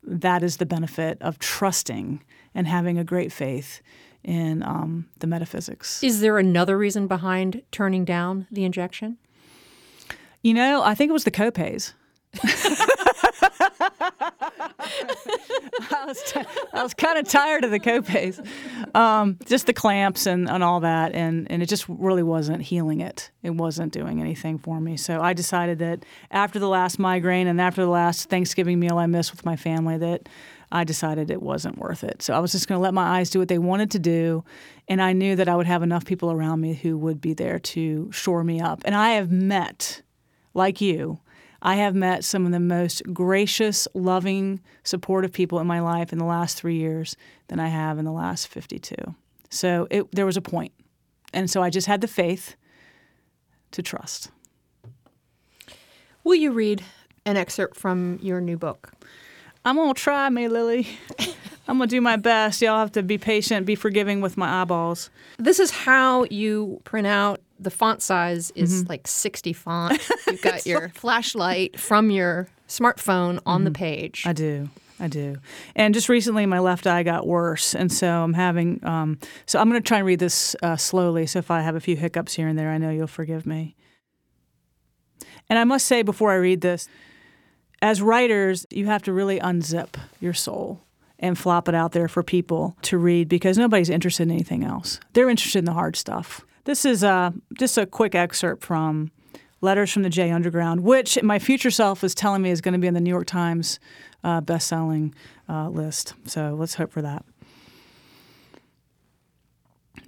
that 0.05 0.45
is 0.45 0.59
the 0.59 0.67
benefit 0.67 1.19
of 1.21 1.41
trusting 1.41 2.23
and 2.55 2.67
having 2.69 2.97
a 2.97 3.05
great 3.05 3.33
faith 3.33 3.83
in 4.27 4.63
um, 4.65 5.09
the 5.21 5.27
metaphysics. 5.27 6.03
Is 6.03 6.21
there 6.21 6.37
another 6.37 6.77
reason 6.77 7.07
behind 7.07 7.63
turning 7.71 8.05
down 8.05 8.47
the 8.51 8.65
injection? 8.65 9.17
You 10.43 10.53
know, 10.53 10.83
I 10.83 10.95
think 10.95 11.09
it 11.09 11.13
was 11.13 11.25
the 11.25 11.31
copays. 11.31 11.93
I 15.89 16.05
was, 16.07 16.23
t- 16.23 16.41
I 16.73 16.83
was 16.83 16.93
kind 16.95 17.19
of 17.19 17.29
tired 17.29 17.65
of 17.65 17.71
the 17.71 17.81
copays, 17.81 18.45
um, 18.95 19.39
just 19.47 19.67
the 19.67 19.73
clamps 19.73 20.27
and, 20.27 20.49
and 20.51 20.63
all 20.63 20.81
that, 20.81 21.15
and, 21.15 21.51
and 21.51 21.63
it 21.63 21.67
just 21.67 21.89
really 21.89 22.23
wasn't 22.23 22.63
healing 22.63 23.01
it. 23.01 23.31
It 23.43 23.51
wasn't 23.51 23.93
doing 23.93 24.21
anything 24.21 24.59
for 24.59 24.81
me. 24.81 24.97
So 24.97 25.21
I 25.21 25.33
decided 25.33 25.79
that 25.79 26.05
after 26.31 26.59
the 26.59 26.69
last 26.69 26.99
migraine 26.99 27.47
and 27.47 27.61
after 27.61 27.83
the 27.83 27.91
last 27.91 28.29
Thanksgiving 28.29 28.79
meal 28.79 28.99
I 28.99 29.07
missed 29.07 29.31
with 29.33 29.45
my 29.45 29.57
family, 29.57 29.97
that 29.99 30.29
I 30.77 30.85
decided 30.85 31.31
it 31.31 31.41
wasn't 31.41 31.79
worth 31.79 32.05
it. 32.05 32.21
So 32.21 32.35
I 32.35 32.39
was 32.39 32.53
just 32.53 32.69
going 32.69 32.79
to 32.79 32.83
let 32.83 32.93
my 32.93 33.19
eyes 33.19 33.31
do 33.31 33.39
what 33.39 33.49
they 33.49 33.57
wanted 33.57 33.91
to 33.93 33.99
do. 33.99 34.45
And 34.89 35.01
I 35.01 35.15
knew 35.15 35.35
that 35.35 35.49
I 35.49 35.57
would 35.57 35.67
have 35.67 35.83
enough 35.83 36.05
people 36.05 36.31
around 36.31 36.61
me 36.61 36.75
who 36.75 36.99
would 36.99 37.19
be 37.19 37.33
there 37.33 37.59
to 37.59 38.13
shore 38.13 38.45
me 38.45 38.61
up. 38.61 38.83
And 38.85 38.95
I 38.95 39.13
have 39.13 39.33
met, 39.33 40.03
like 40.53 40.83
you, 40.83 41.19
I 41.63 41.77
have 41.77 41.95
met 41.95 42.25
some 42.25 42.45
of 42.45 42.53
the 42.53 42.61
most 42.61 43.03
gracious, 43.15 43.89
loving, 43.95 44.61
supportive 44.85 45.33
people 45.33 45.61
in 45.61 45.67
my 45.67 45.81
life 45.81 46.13
in 46.13 46.19
the 46.19 46.27
last 46.27 46.59
three 46.59 46.77
years 46.77 47.17
than 47.49 47.59
I 47.59 47.69
have 47.69 47.99
in 47.99 48.05
the 48.05 48.13
last 48.13 48.49
52. 48.49 48.95
So 49.49 49.89
it, 49.91 50.15
there 50.15 50.27
was 50.27 50.37
a 50.37 50.43
point. 50.43 50.73
And 51.33 51.51
so 51.51 51.63
I 51.63 51.71
just 51.71 51.87
had 51.87 52.03
the 52.03 52.09
faith 52.09 52.55
to 53.71 53.83
trust. 53.83 54.31
Will 56.23 56.35
you 56.35 56.53
read 56.53 56.85
an 57.25 57.39
excerpt 57.39 57.79
from 57.79 58.19
your 58.21 58.43
new 58.43 58.59
book? 58.59 58.93
I'm 59.67 59.75
gonna 59.75 59.95
try, 59.95 60.29
May 60.29 60.47
Lily. 60.47 60.87
I'm 61.69 61.79
gonna 61.79 61.89
do 61.89 62.01
my 62.01 62.15
best. 62.15 62.63
Y'all 62.63 62.79
have 62.79 62.93
to 62.93 63.03
be 63.03 63.19
patient, 63.19 63.67
be 63.67 63.75
forgiving 63.75 64.21
with 64.21 64.37
my 64.37 64.63
eyeballs. 64.63 65.11
This 65.39 65.59
is 65.59 65.73
how 65.73 66.25
you 66.31 66.81
print 66.85 67.09
out. 67.09 67.41
The 67.59 67.71
font 67.71 68.01
size 68.01 68.53
is 68.53 68.83
mm-hmm. 68.83 68.91
like 68.91 69.09
60 69.09 69.53
font. 69.55 70.09
You've 70.29 70.41
got 70.41 70.67
your 70.67 70.91
flashlight 70.91 71.81
from 71.81 72.13
your 72.13 72.47
smartphone 72.69 73.41
on 73.45 73.59
mm-hmm. 73.59 73.65
the 73.65 73.71
page. 73.73 74.23
I 74.25 74.33
do. 74.33 74.69
I 75.01 75.09
do. 75.09 75.39
And 75.75 75.93
just 75.93 76.09
recently, 76.09 76.47
my 76.47 76.61
left 76.61 76.87
eye 76.87 77.03
got 77.03 77.27
worse, 77.27 77.75
and 77.75 77.93
so 77.93 78.09
I'm 78.09 78.35
having. 78.35 78.81
Um, 78.85 79.19
so 79.47 79.59
I'm 79.59 79.69
going 79.69 79.83
to 79.83 79.87
try 79.87 79.99
and 79.99 80.07
read 80.07 80.21
this 80.21 80.55
uh, 80.63 80.77
slowly. 80.77 81.27
So 81.27 81.41
if 81.41 81.51
I 81.51 81.61
have 81.63 81.75
a 81.75 81.81
few 81.81 81.97
hiccups 81.97 82.35
here 82.35 82.47
and 82.47 82.59
there, 82.59 82.71
I 82.71 82.79
know 82.79 82.91
you'll 82.91 83.09
forgive 83.09 83.47
me. 83.47 83.75
And 85.51 85.59
I 85.59 85.65
must 85.65 85.87
say 85.87 86.03
before 86.03 86.31
I 86.31 86.37
read 86.37 86.61
this, 86.61 86.89
as 87.83 88.03
writers, 88.03 88.67
you 88.71 88.87
have 88.87 89.03
to 89.03 89.13
really 89.13 89.39
unzip 89.41 89.95
your 90.21 90.33
soul 90.33 90.81
and 91.19 91.39
flop 91.39 91.69
it 91.69 91.75
out 91.75 91.93
there 91.93 92.09
for 92.09 92.23
people 92.23 92.77
to 92.83 92.99
read 92.99 93.29
because 93.29 93.57
nobody's 93.57 93.91
interested 93.91 94.25
in 94.25 94.31
anything 94.31 94.65
else. 94.65 95.01
They're 95.13 95.31
interested 95.31 95.61
in 95.61 95.65
the 95.65 95.73
hard 95.73 95.97
stuff. 95.97 96.45
This 96.65 96.85
is 96.85 97.05
uh, 97.05 97.31
just 97.59 97.79
a 97.79 97.87
quick 97.87 98.15
excerpt 98.15 98.65
from 98.65 99.11
Letters 99.63 99.91
from 99.91 100.03
the 100.03 100.11
J 100.11 100.31
Underground, 100.31 100.81
which 100.81 101.21
my 101.23 101.39
future 101.39 101.71
self 101.71 102.05
is 102.05 102.15
telling 102.15 102.43
me 102.43 102.51
is 102.51 102.61
going 102.61 102.75
to 102.75 102.79
be 102.79 102.87
in 102.87 102.95
the 102.95 103.01
New 103.01 103.11
York 103.11 103.27
Times 103.27 103.81
uh, 104.23 104.41
best-selling 104.43 105.15
uh, 105.49 105.69
list. 105.71 106.13
So 106.27 106.55
let's 106.59 106.75
hope 106.75 106.93
for 106.93 107.01
that. 107.01 107.25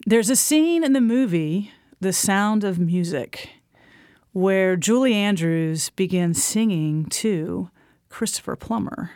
There's 0.06 0.28
a 0.28 0.36
scene 0.36 0.84
in 0.84 0.92
the 0.92 1.00
movie 1.00 1.72
The 2.00 2.12
Sound 2.12 2.62
of 2.62 2.78
Music 2.78 3.50
where 4.38 4.76
Julie 4.76 5.14
Andrews 5.14 5.90
begins 5.90 6.42
singing 6.42 7.06
to 7.06 7.70
Christopher 8.08 8.54
Plummer. 8.54 9.10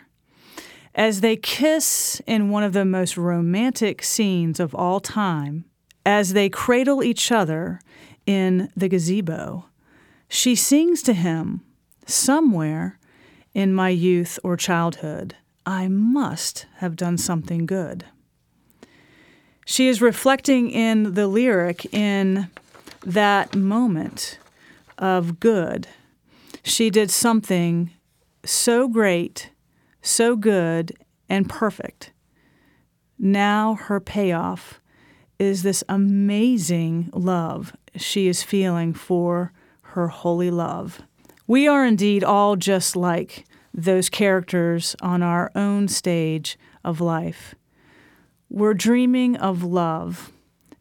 As 0.93 1.21
they 1.21 1.37
kiss 1.37 2.21
in 2.27 2.49
one 2.49 2.63
of 2.63 2.73
the 2.73 2.83
most 2.83 3.15
romantic 3.15 4.03
scenes 4.03 4.59
of 4.59 4.75
all 4.75 4.99
time, 4.99 5.63
as 6.05 6.33
they 6.33 6.49
cradle 6.49 7.01
each 7.01 7.31
other 7.31 7.79
in 8.25 8.69
the 8.75 8.89
gazebo, 8.89 9.67
she 10.27 10.55
sings 10.55 11.01
to 11.03 11.13
him 11.13 11.61
somewhere 12.05 12.99
in 13.53 13.73
my 13.73 13.89
youth 13.89 14.37
or 14.43 14.57
childhood, 14.57 15.37
I 15.65 15.87
must 15.87 16.65
have 16.79 16.97
done 16.97 17.17
something 17.17 17.65
good. 17.65 18.03
She 19.65 19.87
is 19.87 20.01
reflecting 20.01 20.69
in 20.69 21.13
the 21.13 21.27
lyric 21.27 21.93
in 21.93 22.49
that 23.05 23.55
moment 23.55 24.37
of 25.03 25.41
good. 25.41 25.85
She 26.63 26.89
did 26.89 27.11
something 27.11 27.91
so 28.45 28.87
great, 28.87 29.51
so 30.01 30.37
good, 30.37 30.93
and 31.27 31.49
perfect. 31.49 32.13
Now 33.19 33.75
her 33.75 33.99
payoff 33.99 34.79
is 35.37 35.61
this 35.61 35.83
amazing 35.89 37.09
love 37.11 37.75
she 37.97 38.29
is 38.29 38.43
feeling 38.43 38.93
for 38.93 39.51
her 39.81 40.07
holy 40.07 40.49
love. 40.49 41.01
We 41.47 41.67
are 41.67 41.85
indeed 41.85 42.23
all 42.23 42.55
just 42.55 42.95
like 42.95 43.45
those 43.73 44.07
characters 44.07 44.95
on 45.01 45.21
our 45.21 45.51
own 45.53 45.89
stage 45.89 46.57
of 46.81 47.01
life. 47.01 47.55
We're 48.49 48.73
dreaming 48.73 49.35
of 49.35 49.63
love 49.63 50.31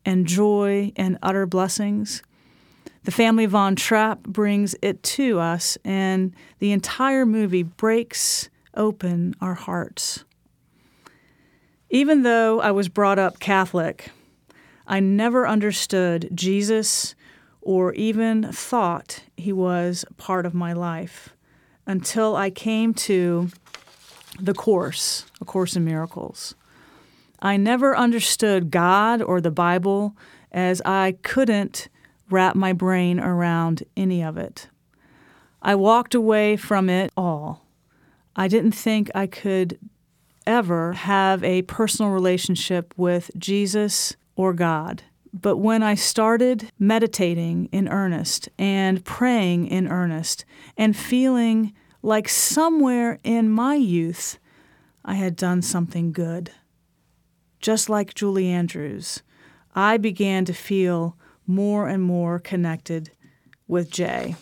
and 0.05 0.27
joy 0.27 0.93
and 0.95 1.19
utter 1.23 1.45
blessings 1.45 2.23
the 3.05 3.11
family 3.11 3.47
Von 3.47 3.77
Trapp 3.77 4.23
brings 4.23 4.77
it 4.83 5.03
to 5.03 5.41
us, 5.41 5.77
and 5.85 6.35
the 6.59 6.73
entire 6.73 7.27
movie 7.27 7.63
breaks 7.63 8.49
open 8.75 9.35
our 9.41 9.55
hearts. 9.55 10.25
Even 11.91 12.23
though 12.23 12.61
I 12.61 12.71
was 12.71 12.89
brought 12.89 13.19
up 13.19 13.39
Catholic, 13.39 14.11
I 14.87 15.01
never 15.01 15.47
understood 15.47 16.31
Jesus 16.33 17.15
or 17.61 17.93
even 17.95 18.51
thought 18.51 19.23
he 19.37 19.53
was 19.53 20.05
part 20.17 20.47
of 20.47 20.55
my 20.55 20.73
life 20.73 21.35
until 21.87 22.37
I 22.37 22.51
came 22.51 22.95
to 22.95 23.49
the 24.41 24.55
Course, 24.55 25.27
A 25.41 25.45
Course 25.45 25.77
in 25.77 25.85
Miracles. 25.85 26.55
I 27.41 27.57
never 27.57 27.97
understood 27.97 28.71
God 28.71 29.21
or 29.21 29.41
the 29.41 29.51
Bible 29.51 30.17
as 30.51 30.81
I 30.85 31.17
couldn't 31.23 31.89
wrap 32.33 32.57
my 32.57 32.73
brain 32.73 33.21
around 33.21 33.85
any 33.97 34.23
of 34.23 34.37
it. 34.37 34.69
I 35.61 35.75
walked 35.75 36.15
away 36.15 36.57
from 36.57 36.89
it 36.89 37.13
all. 37.17 37.67
I 38.35 38.49
didn't 38.49 38.73
think 38.73 39.11
I 39.15 39.27
could 39.27 39.79
ever 40.47 40.93
have 40.95 41.45
a 41.45 41.63
personal 41.63 42.11
relationship 42.11 42.95
with 42.97 43.31
Jesus 43.39 44.17
or 44.35 44.53
God. 44.53 45.03
But 45.33 45.59
when 45.59 45.83
I 45.83 45.95
started 45.95 46.71
meditating 46.79 47.69
in 47.73 47.89
earnest 47.89 48.49
and 48.59 49.05
praying 49.05 49.67
in 49.67 49.89
earnest 49.89 50.45
and 50.77 50.97
feeling 50.97 51.73
like 52.03 52.29
somewhere 52.29 53.19
in 53.23 53.49
my 53.49 53.77
youth 53.77 54.39
I 55.05 55.15
had 55.15 55.37
done 55.37 55.63
something 55.63 56.13
good, 56.13 56.51
just 57.61 57.89
like 57.89 58.15
Julie 58.15 58.49
Andrews, 58.49 59.23
I 59.75 59.97
began 59.97 60.45
to 60.45 60.53
feel 60.53 61.17
more 61.55 61.89
and 61.89 62.03
more 62.03 62.39
connected 62.39 63.11
with 63.69 63.91
Jay. 63.91 64.37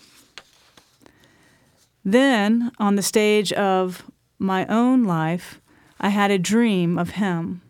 Then, 2.05 2.73
on 2.79 2.97
the 2.97 3.03
stage 3.03 3.53
of 3.53 4.11
my 4.39 4.67
own 4.67 5.05
life, 5.05 5.61
I 6.01 6.09
had 6.09 6.31
a 6.31 6.39
dream 6.39 6.99
of 6.99 7.11
him, 7.11 7.61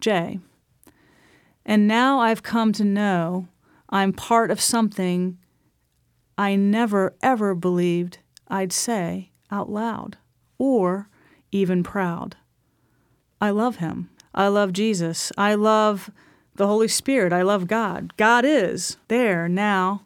Jay. 0.00 0.40
And 1.64 1.86
now 1.86 2.20
I've 2.20 2.42
come 2.42 2.72
to 2.72 2.84
know 2.84 3.48
I'm 3.88 4.12
part 4.12 4.50
of 4.50 4.60
something 4.60 5.38
I 6.36 6.56
never, 6.56 7.14
ever 7.22 7.54
believed 7.54 8.18
I'd 8.48 8.72
say 8.72 9.30
out 9.50 9.70
loud 9.70 10.18
or 10.58 11.08
even 11.52 11.82
proud. 11.82 12.36
I 13.40 13.50
love 13.50 13.76
him. 13.76 14.10
I 14.34 14.48
love 14.48 14.72
Jesus. 14.72 15.32
I 15.38 15.54
love 15.54 16.10
the 16.56 16.66
Holy 16.66 16.88
Spirit. 16.88 17.32
I 17.32 17.42
love 17.42 17.66
God. 17.66 18.16
God 18.16 18.44
is 18.44 18.96
there 19.08 19.48
now. 19.48 20.02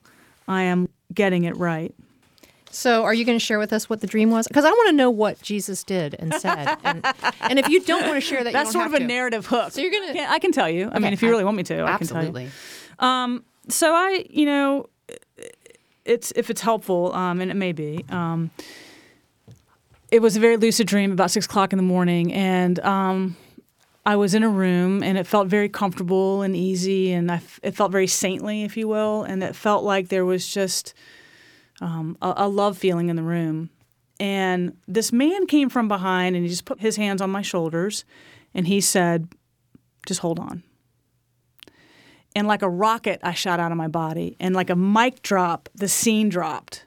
I 0.47 0.62
am 0.62 0.88
getting 1.14 1.45
it 1.45 1.57
right. 1.57 1.95
So, 2.73 3.02
are 3.02 3.12
you 3.12 3.25
going 3.25 3.38
to 3.38 3.45
share 3.45 3.59
with 3.59 3.73
us 3.73 3.90
what 3.90 4.00
the 4.00 4.07
dream 4.07 4.30
was? 4.30 4.47
Because 4.47 4.64
I 4.64 4.71
want 4.71 4.90
to 4.90 4.92
know 4.95 5.11
what 5.11 5.42
Jesus 5.42 5.83
did 5.83 6.14
and 6.19 6.33
said. 6.35 6.76
And, 6.85 7.04
and 7.40 7.59
if 7.59 7.69
you 7.69 7.80
don't 7.80 8.02
want 8.02 8.14
to 8.14 8.21
share 8.21 8.45
that, 8.45 8.52
that's 8.52 8.73
sort 8.73 8.87
of 8.87 8.95
a 8.95 9.00
to. 9.00 9.07
narrative 9.07 9.47
hook. 9.47 9.73
So 9.73 9.80
you're 9.80 9.90
going 9.90 10.14
to. 10.14 10.30
I 10.30 10.38
can 10.38 10.52
tell 10.52 10.69
you. 10.69 10.85
I 10.85 10.90
okay, 10.90 10.99
mean, 11.00 11.12
if 11.12 11.23
you 11.23 11.28
really 11.28 11.45
want 11.45 11.57
me 11.57 11.62
to, 11.64 11.80
absolutely. 11.80 12.42
I 12.42 12.45
can 12.45 12.52
tell 12.99 13.09
you. 13.09 13.35
Um, 13.35 13.45
so 13.69 13.92
I, 13.92 14.25
you 14.30 14.47
know, 14.47 14.88
it's 16.04 16.33
if 16.37 16.50
it's 16.50 16.61
helpful, 16.61 17.12
um, 17.14 17.40
and 17.40 17.50
it 17.50 17.54
may 17.54 17.73
be. 17.73 18.04
Um, 18.09 18.50
it 20.11 20.21
was 20.21 20.37
a 20.37 20.40
very 20.40 20.57
lucid 20.57 20.87
dream 20.87 21.12
about 21.12 21.30
six 21.30 21.47
o'clock 21.47 21.73
in 21.73 21.76
the 21.76 21.85
morning, 21.85 22.33
and 22.33 22.80
um, 22.80 23.37
I 24.11 24.17
was 24.17 24.35
in 24.35 24.43
a 24.43 24.49
room 24.49 25.05
and 25.05 25.17
it 25.17 25.25
felt 25.25 25.47
very 25.47 25.69
comfortable 25.69 26.43
and 26.43 26.57
easy, 26.57 27.12
and 27.12 27.31
it 27.62 27.76
felt 27.76 27.93
very 27.93 28.09
saintly, 28.09 28.64
if 28.64 28.76
you 28.76 28.88
will, 28.88 29.23
and 29.23 29.40
it 29.40 29.55
felt 29.55 29.85
like 29.85 30.09
there 30.09 30.25
was 30.25 30.49
just 30.49 30.95
um, 31.81 32.19
a, 32.21 32.35
a 32.38 32.49
love 32.49 32.76
feeling 32.76 33.09
in 33.09 33.14
the 33.14 33.23
room. 33.23 33.71
And 34.19 34.76
this 34.88 35.12
man 35.12 35.47
came 35.47 35.69
from 35.69 35.87
behind 35.87 36.35
and 36.35 36.45
he 36.45 36.50
just 36.50 36.64
put 36.64 36.81
his 36.81 36.97
hands 36.97 37.23
on 37.23 37.31
my 37.31 37.40
shoulders 37.40 38.05
and 38.52 38.67
he 38.67 38.81
said, 38.81 39.29
Just 40.07 40.19
hold 40.19 40.40
on. 40.40 40.64
And 42.35 42.49
like 42.49 42.62
a 42.62 42.69
rocket, 42.69 43.21
I 43.23 43.33
shot 43.33 43.61
out 43.61 43.71
of 43.71 43.79
my 43.79 43.87
body. 43.87 44.37
And 44.40 44.57
like 44.57 44.71
a 44.71 44.76
mic 44.76 45.23
drop, 45.23 45.69
the 45.73 45.87
scene 45.87 46.29
dropped. 46.29 46.85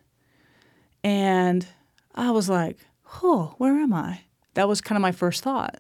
And 1.06 1.66
I 2.14 2.32
was 2.32 2.50
like, 2.50 2.80
Oh, 3.24 3.56
where 3.60 3.78
am 3.78 3.94
I? 3.94 4.24
That 4.56 4.68
was 4.68 4.82
kind 4.82 4.98
of 4.98 5.02
my 5.02 5.14
first 5.14 5.42
thought. 5.42 5.80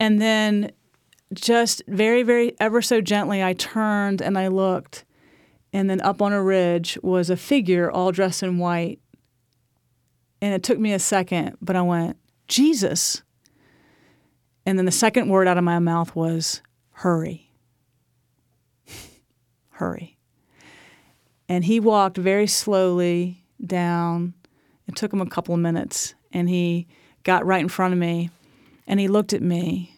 And 0.00 0.20
then 0.20 0.72
just 1.34 1.82
very, 1.86 2.22
very 2.22 2.56
ever 2.58 2.80
so 2.80 3.02
gently, 3.02 3.44
I 3.44 3.52
turned 3.52 4.22
and 4.22 4.38
I 4.38 4.48
looked. 4.48 5.04
And 5.72 5.88
then 5.88 6.00
up 6.00 6.20
on 6.20 6.32
a 6.32 6.42
ridge 6.42 6.98
was 7.02 7.30
a 7.30 7.36
figure 7.36 7.90
all 7.90 8.10
dressed 8.10 8.42
in 8.42 8.58
white. 8.58 8.98
And 10.42 10.54
it 10.54 10.62
took 10.62 10.78
me 10.78 10.94
a 10.94 10.98
second, 10.98 11.58
but 11.60 11.76
I 11.76 11.82
went, 11.82 12.16
Jesus. 12.48 13.22
And 14.64 14.78
then 14.78 14.86
the 14.86 14.90
second 14.90 15.28
word 15.28 15.46
out 15.46 15.58
of 15.58 15.64
my 15.64 15.78
mouth 15.78 16.16
was, 16.16 16.62
hurry. 16.92 17.52
hurry. 19.68 20.16
And 21.46 21.64
he 21.64 21.78
walked 21.78 22.16
very 22.16 22.46
slowly 22.46 23.44
down. 23.64 24.32
It 24.88 24.96
took 24.96 25.12
him 25.12 25.20
a 25.20 25.26
couple 25.26 25.54
of 25.54 25.60
minutes. 25.60 26.14
And 26.32 26.48
he 26.48 26.88
got 27.22 27.44
right 27.44 27.60
in 27.60 27.68
front 27.68 27.92
of 27.92 27.98
me 27.98 28.30
and 28.90 28.98
he 28.98 29.06
looked 29.06 29.32
at 29.32 29.40
me 29.40 29.96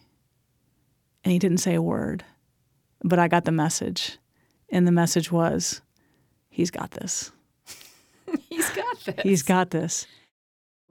and 1.23 1.31
he 1.31 1.39
didn't 1.39 1.57
say 1.57 1.73
a 1.73 1.81
word, 1.81 2.23
but 3.03 3.17
I 3.17 3.27
got 3.27 3.43
the 3.43 3.51
message. 3.51 4.19
And 4.69 4.87
the 4.87 4.91
message 4.91 5.31
was, 5.31 5.81
He's 6.47 6.69
got 6.69 6.91
this. 6.91 7.31
He's 8.49 8.69
got 8.69 8.99
this. 8.99 9.23
He's 9.23 9.41
got 9.41 9.71
this. 9.71 10.05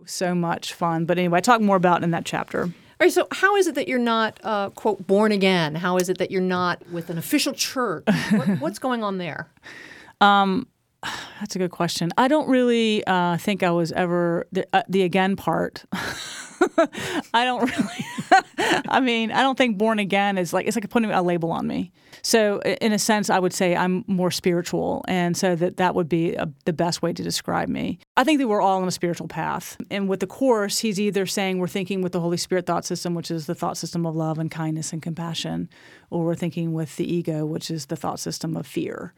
So 0.04 0.34
much 0.34 0.72
fun. 0.72 1.04
But 1.04 1.18
anyway, 1.18 1.38
I 1.38 1.40
talk 1.40 1.60
more 1.60 1.76
about 1.76 2.02
in 2.02 2.10
that 2.10 2.24
chapter. 2.24 2.62
All 2.64 2.70
right, 2.98 3.12
so 3.12 3.28
how 3.30 3.54
is 3.54 3.68
it 3.68 3.76
that 3.76 3.86
you're 3.86 4.00
not, 4.00 4.40
uh, 4.42 4.70
quote, 4.70 5.06
born 5.06 5.30
again? 5.30 5.76
How 5.76 5.96
is 5.98 6.08
it 6.08 6.18
that 6.18 6.32
you're 6.32 6.40
not 6.40 6.84
with 6.90 7.08
an 7.08 7.18
official 7.18 7.52
church? 7.52 8.04
what, 8.30 8.48
what's 8.60 8.80
going 8.80 9.04
on 9.04 9.18
there? 9.18 9.48
Um, 10.20 10.66
that's 11.40 11.56
a 11.56 11.58
good 11.58 11.70
question. 11.70 12.10
I 12.16 12.28
don't 12.28 12.48
really 12.48 13.04
uh, 13.06 13.36
think 13.36 13.62
I 13.62 13.70
was 13.70 13.92
ever 13.92 14.46
the, 14.52 14.66
uh, 14.72 14.82
the 14.88 15.02
again 15.02 15.36
part. 15.36 15.84
I 17.34 17.44
don't 17.44 17.64
really. 17.70 18.06
I 18.88 19.00
mean, 19.00 19.32
I 19.32 19.42
don't 19.42 19.58
think 19.58 19.78
born 19.78 19.98
again 19.98 20.38
is 20.38 20.52
like 20.52 20.66
it's 20.66 20.76
like 20.76 20.88
putting 20.90 21.10
a 21.10 21.22
label 21.22 21.50
on 21.50 21.66
me. 21.66 21.92
So, 22.24 22.60
in 22.60 22.92
a 22.92 22.98
sense, 23.00 23.30
I 23.30 23.40
would 23.40 23.52
say 23.52 23.74
I'm 23.74 24.04
more 24.06 24.30
spiritual, 24.30 25.04
and 25.08 25.36
so 25.36 25.56
that 25.56 25.78
that 25.78 25.96
would 25.96 26.08
be 26.08 26.34
a, 26.34 26.48
the 26.64 26.72
best 26.72 27.02
way 27.02 27.12
to 27.12 27.22
describe 27.22 27.68
me. 27.68 27.98
I 28.16 28.22
think 28.22 28.38
that 28.38 28.46
we're 28.46 28.60
all 28.60 28.80
on 28.80 28.86
a 28.86 28.92
spiritual 28.92 29.26
path, 29.26 29.76
and 29.90 30.08
with 30.08 30.20
the 30.20 30.28
course, 30.28 30.78
he's 30.78 31.00
either 31.00 31.26
saying 31.26 31.58
we're 31.58 31.66
thinking 31.66 32.00
with 32.00 32.12
the 32.12 32.20
Holy 32.20 32.36
Spirit 32.36 32.66
thought 32.66 32.84
system, 32.84 33.14
which 33.14 33.30
is 33.30 33.46
the 33.46 33.56
thought 33.56 33.76
system 33.76 34.06
of 34.06 34.14
love 34.14 34.38
and 34.38 34.52
kindness 34.52 34.92
and 34.92 35.02
compassion, 35.02 35.68
or 36.10 36.24
we're 36.24 36.36
thinking 36.36 36.72
with 36.72 36.96
the 36.96 37.12
ego, 37.12 37.44
which 37.44 37.70
is 37.70 37.86
the 37.86 37.96
thought 37.96 38.20
system 38.20 38.56
of 38.56 38.66
fear. 38.66 39.14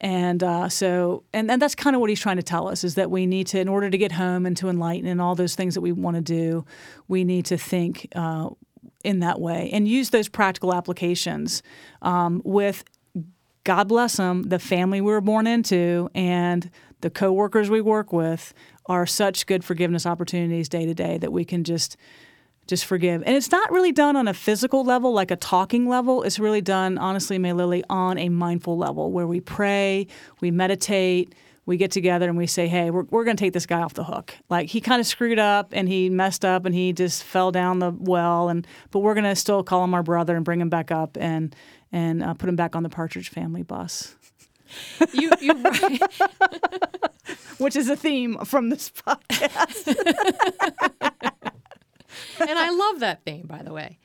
And 0.00 0.42
uh, 0.42 0.68
so, 0.68 1.24
and, 1.32 1.50
and 1.50 1.60
that's 1.60 1.74
kind 1.74 1.96
of 1.96 2.00
what 2.00 2.08
he's 2.08 2.20
trying 2.20 2.36
to 2.36 2.42
tell 2.42 2.68
us 2.68 2.84
is 2.84 2.94
that 2.94 3.10
we 3.10 3.26
need 3.26 3.48
to, 3.48 3.60
in 3.60 3.68
order 3.68 3.90
to 3.90 3.98
get 3.98 4.12
home 4.12 4.46
and 4.46 4.56
to 4.58 4.68
enlighten 4.68 5.08
and 5.08 5.20
all 5.20 5.34
those 5.34 5.54
things 5.54 5.74
that 5.74 5.80
we 5.80 5.92
want 5.92 6.16
to 6.16 6.22
do, 6.22 6.64
we 7.08 7.24
need 7.24 7.46
to 7.46 7.58
think 7.58 8.08
uh, 8.14 8.48
in 9.04 9.20
that 9.20 9.40
way 9.40 9.70
and 9.72 9.88
use 9.88 10.10
those 10.10 10.28
practical 10.28 10.72
applications 10.72 11.62
um, 12.02 12.40
with, 12.44 12.84
God 13.64 13.88
bless 13.88 14.16
them, 14.16 14.44
the 14.44 14.58
family 14.58 15.00
we 15.00 15.10
were 15.10 15.20
born 15.20 15.46
into 15.46 16.08
and 16.14 16.70
the 17.00 17.10
coworkers 17.10 17.70
we 17.70 17.80
work 17.80 18.12
with 18.12 18.54
are 18.86 19.06
such 19.06 19.46
good 19.46 19.64
forgiveness 19.64 20.06
opportunities 20.06 20.68
day 20.68 20.86
to 20.86 20.94
day 20.94 21.18
that 21.18 21.32
we 21.32 21.44
can 21.44 21.64
just 21.64 21.96
just 22.68 22.84
forgive. 22.84 23.22
And 23.24 23.34
it's 23.34 23.50
not 23.50 23.72
really 23.72 23.92
done 23.92 24.14
on 24.14 24.28
a 24.28 24.34
physical 24.34 24.84
level, 24.84 25.12
like 25.12 25.30
a 25.30 25.36
talking 25.36 25.88
level. 25.88 26.22
It's 26.22 26.38
really 26.38 26.60
done, 26.60 26.98
honestly, 26.98 27.38
May 27.38 27.54
Lily, 27.54 27.82
on 27.88 28.18
a 28.18 28.28
mindful 28.28 28.76
level 28.76 29.10
where 29.10 29.26
we 29.26 29.40
pray, 29.40 30.06
we 30.40 30.50
meditate, 30.50 31.34
we 31.64 31.76
get 31.76 31.90
together 31.90 32.28
and 32.28 32.36
we 32.36 32.46
say, 32.46 32.68
hey, 32.68 32.90
we're, 32.90 33.04
we're 33.04 33.24
going 33.24 33.36
to 33.36 33.40
take 33.42 33.54
this 33.54 33.66
guy 33.66 33.80
off 33.80 33.94
the 33.94 34.04
hook. 34.04 34.34
Like 34.50 34.68
he 34.68 34.80
kind 34.80 35.00
of 35.00 35.06
screwed 35.06 35.38
up 35.38 35.70
and 35.72 35.88
he 35.88 36.10
messed 36.10 36.44
up 36.44 36.66
and 36.66 36.74
he 36.74 36.92
just 36.92 37.24
fell 37.24 37.50
down 37.50 37.78
the 37.78 37.90
well. 37.90 38.48
And 38.48 38.66
but 38.90 39.00
we're 39.00 39.14
going 39.14 39.24
to 39.24 39.36
still 39.36 39.62
call 39.62 39.82
him 39.82 39.94
our 39.94 40.02
brother 40.02 40.36
and 40.36 40.44
bring 40.44 40.60
him 40.60 40.68
back 40.68 40.90
up 40.90 41.16
and 41.18 41.56
and 41.90 42.22
uh, 42.22 42.34
put 42.34 42.48
him 42.48 42.56
back 42.56 42.76
on 42.76 42.82
the 42.82 42.88
Partridge 42.90 43.30
Family 43.30 43.62
bus. 43.62 44.14
you, 45.12 45.30
you 45.40 45.52
right. 45.54 46.00
Which 47.58 47.76
is 47.76 47.88
a 47.88 47.96
theme 47.96 48.38
from 48.44 48.68
this 48.68 48.90
podcast. 48.90 49.94
and 52.40 52.58
I 52.58 52.70
love 52.70 53.00
that 53.00 53.22
theme, 53.24 53.46
by 53.46 53.62
the 53.62 53.72
way. 53.72 53.98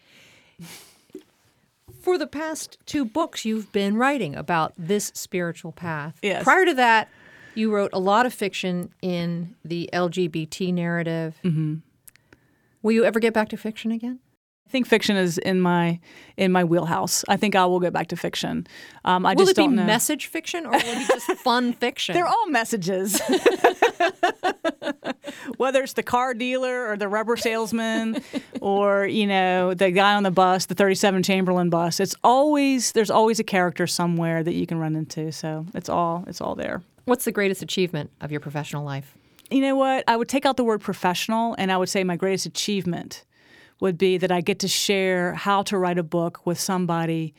For 2.02 2.18
the 2.18 2.28
past 2.28 2.78
two 2.86 3.06
books, 3.06 3.46
you've 3.46 3.72
been 3.72 3.96
writing 3.98 4.36
about 4.36 4.74
this 4.78 5.12
spiritual 5.16 5.72
path. 5.72 6.18
Yes. 6.22 6.44
Prior 6.44 6.66
to 6.66 6.74
that, 6.74 7.08
you 7.56 7.72
wrote 7.74 7.92
a 7.94 8.00
lot 8.00 8.26
of 8.26 8.34
fiction 8.34 8.92
in 9.02 9.56
the 9.64 9.90
LGBT 9.94 10.74
narrative. 10.74 11.38
Mm-hmm. 11.44 11.76
Will 12.82 12.92
you 12.92 13.06
ever 13.06 13.20
get 13.20 13.34
back 13.34 13.50
to 13.50 13.58
fiction 13.58 13.92
again? 13.92 14.20
I 14.68 14.70
think 14.70 14.88
fiction 14.88 15.16
is 15.18 15.38
in 15.38 15.62
my 15.62 16.00
in 16.36 16.52
my 16.52 16.64
wheelhouse. 16.64 17.24
I 17.30 17.38
think 17.38 17.56
I 17.56 17.66
will 17.68 17.80
get 17.80 17.94
back 17.94 18.08
to 18.08 18.16
fiction. 18.18 18.66
Um, 19.06 19.26
I 19.26 19.34
will 19.34 19.46
just 19.46 19.52
it 19.52 19.58
be 19.58 19.64
don't 19.64 19.76
know. 19.76 19.86
message 19.86 20.26
fiction 20.28 20.66
or 20.66 20.72
will 20.72 20.80
it 20.80 20.98
be 20.98 21.06
just 21.06 21.32
fun 21.42 21.74
fiction? 21.80 22.16
They're 22.16 22.28
all 22.28 22.48
messages. 22.50 23.22
Whether 25.64 25.82
it's 25.82 25.94
the 25.94 26.04
car 26.04 26.34
dealer 26.34 26.90
or 26.90 26.98
the 26.98 27.08
rubber 27.08 27.38
salesman 27.38 28.22
or, 28.60 29.06
you 29.06 29.26
know, 29.26 29.74
the 29.74 29.92
guy 29.92 30.14
on 30.14 30.24
the 30.24 30.30
bus, 30.30 30.66
the 30.66 30.76
37 30.76 31.24
Chamberlayne 31.24 31.70
bus, 31.70 32.02
it's 32.02 32.16
always 32.22 32.92
there's 32.92 33.10
always 33.10 33.40
a 33.40 33.46
character 33.46 33.88
somewhere 33.88 34.44
that 34.44 34.56
you 34.56 34.68
can 34.68 34.78
run 34.78 34.94
into. 34.98 35.32
So 35.32 35.66
it's 35.74 35.88
all 35.88 36.26
it's 36.28 36.42
all 36.42 36.56
there. 36.56 36.82
What's 37.06 37.24
the 37.24 37.32
greatest 37.32 37.62
achievement 37.62 38.12
of 38.20 38.30
your 38.30 38.42
professional 38.42 38.84
life? 38.84 39.16
You 39.50 39.62
know 39.62 39.78
what? 39.78 40.04
I 40.06 40.18
would 40.18 40.28
take 40.28 40.46
out 40.46 40.58
the 40.58 40.66
word 40.66 40.82
professional 40.82 41.56
and 41.58 41.72
I 41.72 41.78
would 41.78 41.88
say 41.88 42.04
my 42.04 42.18
greatest 42.18 42.46
achievement 42.46 43.24
would 43.80 43.98
be 43.98 44.18
that 44.18 44.34
I 44.34 44.42
get 44.42 44.60
to 44.60 44.68
share 44.68 45.34
how 45.34 45.62
to 45.64 45.78
write 45.78 45.98
a 45.98 46.04
book 46.04 46.46
with 46.46 46.60
somebody 46.60 47.36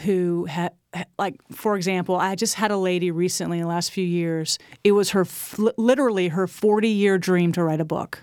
who 0.00 0.46
had 0.46 0.72
like 1.18 1.36
for 1.50 1.76
example 1.76 2.16
i 2.16 2.34
just 2.34 2.54
had 2.54 2.70
a 2.70 2.76
lady 2.76 3.10
recently 3.10 3.58
in 3.58 3.62
the 3.62 3.68
last 3.68 3.90
few 3.90 4.04
years 4.04 4.58
it 4.84 4.92
was 4.92 5.10
her 5.10 5.26
literally 5.76 6.28
her 6.28 6.46
40 6.46 6.88
year 6.88 7.18
dream 7.18 7.52
to 7.52 7.62
write 7.62 7.80
a 7.80 7.84
book 7.84 8.20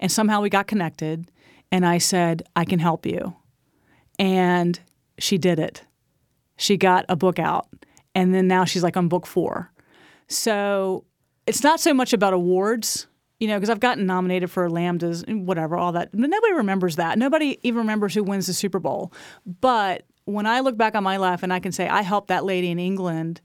and 0.00 0.10
somehow 0.10 0.40
we 0.40 0.50
got 0.50 0.66
connected 0.66 1.30
and 1.70 1.86
i 1.86 1.98
said 1.98 2.42
i 2.56 2.64
can 2.64 2.78
help 2.78 3.06
you 3.06 3.36
and 4.18 4.80
she 5.18 5.38
did 5.38 5.58
it 5.58 5.84
she 6.56 6.76
got 6.76 7.04
a 7.08 7.16
book 7.16 7.38
out 7.38 7.68
and 8.14 8.34
then 8.34 8.48
now 8.48 8.64
she's 8.64 8.82
like 8.82 8.96
on 8.96 9.08
book 9.08 9.26
four 9.26 9.70
so 10.28 11.04
it's 11.46 11.62
not 11.62 11.80
so 11.80 11.94
much 11.94 12.12
about 12.12 12.32
awards 12.32 13.06
you 13.42 13.48
know, 13.48 13.56
because 13.56 13.70
I've 13.70 13.80
gotten 13.80 14.06
nominated 14.06 14.52
for 14.52 14.68
lambdas, 14.68 15.28
whatever, 15.44 15.76
all 15.76 15.90
that. 15.90 16.14
Nobody 16.14 16.52
remembers 16.52 16.94
that. 16.94 17.18
Nobody 17.18 17.58
even 17.62 17.78
remembers 17.78 18.14
who 18.14 18.22
wins 18.22 18.46
the 18.46 18.52
Super 18.52 18.78
Bowl. 18.78 19.12
But 19.60 20.04
when 20.32 20.46
I 20.46 20.60
look 20.60 20.76
back 20.76 20.94
on 20.94 21.02
my 21.02 21.16
life 21.16 21.42
and 21.42 21.52
I 21.52 21.60
can 21.60 21.72
say 21.72 21.88
I 21.88 22.02
helped 22.02 22.28
that 22.28 22.44
lady 22.44 22.70
in 22.70 22.78
England 22.78 23.40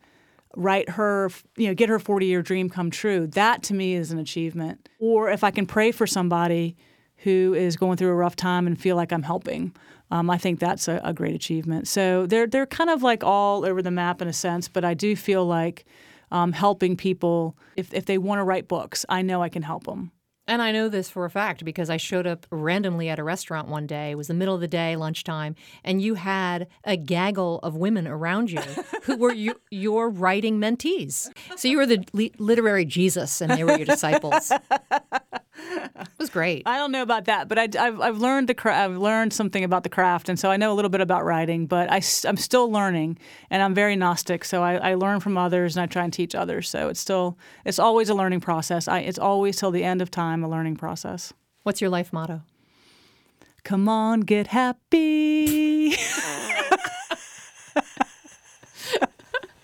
write 0.56 0.89
her, 0.89 1.30
you 1.56 1.67
know, 1.67 1.73
get 1.73 1.88
her 1.89 2.00
40 2.00 2.26
year 2.26 2.41
dream 2.41 2.69
come 2.69 2.89
true, 2.89 3.28
that 3.28 3.63
to 3.63 3.73
me 3.73 3.93
is 3.93 4.12
an 4.12 4.19
achievement. 4.19 4.89
Or 5.00 5.30
if 5.30 5.43
I 5.43 5.52
can 5.52 5.65
pray 5.65 5.91
for 5.91 6.08
somebody 6.08 6.76
who 7.17 7.54
is 7.56 7.78
going 7.78 7.97
through 7.97 8.10
a 8.10 8.15
rough 8.15 8.36
time 8.36 8.67
and 8.67 8.80
feel 8.80 8.95
like 8.95 9.12
I'm 9.12 9.23
helping, 9.23 9.76
um, 10.10 10.30
I 10.30 10.38
think 10.38 10.60
that's 10.60 10.88
a, 10.88 11.02
a, 11.04 11.13
great 11.13 11.36
achievement. 11.36 11.88
So 11.88 12.26
they're 12.26 12.47
they're 12.47 12.65
kind 12.65 12.89
of 12.89 13.04
like 13.04 13.23
all 13.23 13.65
over 13.65 13.82
the 13.82 13.91
map 13.91 14.21
in 14.21 14.28
a 14.28 14.34
sense, 14.34 14.67
but 14.67 14.86
I 14.86 14.93
do 14.93 15.15
feel 15.15 15.45
like 15.45 15.86
um, 16.32 16.54
helping 16.54 16.95
people 16.95 17.58
if 17.76 17.93
if 17.93 18.06
they 18.06 18.17
want 18.17 18.39
to 18.39 18.43
write 18.43 18.67
books, 18.67 19.06
I 19.10 19.21
know 19.21 19.43
I 19.43 19.50
can 19.50 19.63
help 19.63 19.86
them. 19.86 20.12
And 20.47 20.62
I 20.62 20.71
know 20.71 20.88
this 20.88 21.10
for 21.10 21.25
a 21.25 21.29
fact 21.29 21.65
because 21.65 21.89
I 21.89 21.97
showed 21.97 22.25
up 22.25 22.45
randomly 22.49 23.10
at 23.10 23.19
a 23.19 23.23
restaurant 23.23 23.67
one 23.67 23.86
day. 23.86 24.12
It 24.12 24.15
was 24.15 24.27
the 24.27 24.33
middle 24.33 24.55
of 24.55 24.62
the 24.62 24.67
day, 24.67 24.95
lunchtime, 24.95 25.55
and 25.83 26.01
you 26.01 26.15
had 26.15 26.67
a 26.86 26.95
gaggle 26.95 27.60
of 27.63 27.75
women 27.75 28.07
around 28.07 28.49
you 28.49 28.62
who 29.03 29.17
were 29.17 29.33
you, 29.33 29.60
your 29.71 30.10
writing 30.10 30.60
mentees. 30.60 31.29
So 31.57 31.67
you 31.67 31.77
were 31.77 31.86
the 31.86 32.31
literary 32.39 32.86
Jesus, 32.86 33.41
and 33.41 33.51
they 33.51 33.63
were 33.63 33.75
your 33.75 33.86
disciples. 33.86 34.51
it 35.58 36.08
was 36.17 36.30
great. 36.30 36.63
I 36.65 36.78
don't 36.78 36.91
know 36.91 37.02
about 37.02 37.26
that, 37.26 37.48
but 37.48 37.58
I, 37.58 37.67
have 37.76 38.00
I've 38.00 38.17
learned 38.17 38.48
the 38.48 38.54
cra- 38.54 38.78
I've 38.78 38.98
learned 38.98 39.34
something 39.34 39.63
about 39.63 39.84
the 39.84 39.89
craft, 39.89 40.30
and 40.30 40.39
so 40.39 40.52
I 40.52 40.58
know 40.58 40.72
a 40.72 40.76
little 40.76 40.89
bit 40.89 41.02
about 41.02 41.26
writing. 41.26 41.65
But 41.65 41.91
I, 41.91 42.02
I'm 42.28 42.38
still 42.38 42.72
learning, 42.72 43.17
and 43.50 43.63
I'm 43.63 43.74
very 43.74 43.96
gnostic. 43.96 44.46
So 44.46 44.63
I, 44.63 44.91
I 44.91 44.96
learn 44.96 45.20
from 45.20 45.38
others, 45.38 45.76
and 45.76 45.84
I 45.84 45.88
try 45.88 46.04
and 46.04 46.13
teach 46.13 46.36
others. 46.36 46.70
So 46.70 46.89
it's 46.89 47.00
still 47.00 47.38
it's 47.65 47.80
always 47.80 48.10
a 48.10 48.15
learning 48.15 48.41
process. 48.41 48.88
I, 48.88 49.00
it's 49.00 49.20
always 49.20 49.58
till 49.58 49.72
the 49.72 49.84
end 49.84 50.02
of 50.02 50.12
time 50.12 50.43
a 50.43 50.50
learning 50.50 50.76
process. 50.78 51.34
What's 51.63 51.82
your 51.82 51.89
life 51.89 52.13
motto? 52.13 52.43
Come 53.63 53.89
on, 53.89 54.22
get 54.22 54.48
happy. 54.48 55.96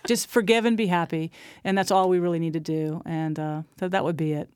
Just 0.06 0.28
forgive 0.28 0.66
and 0.66 0.76
be 0.76 0.88
happy, 0.88 1.32
and 1.64 1.78
that's 1.78 1.90
all 1.90 2.10
we 2.10 2.20
really 2.20 2.40
need 2.40 2.52
to 2.54 2.60
do. 2.60 3.02
And 3.06 3.40
uh, 3.40 3.62
so 3.80 3.88
that 3.88 4.04
would 4.04 4.18
be 4.18 4.34
it. 4.34 4.50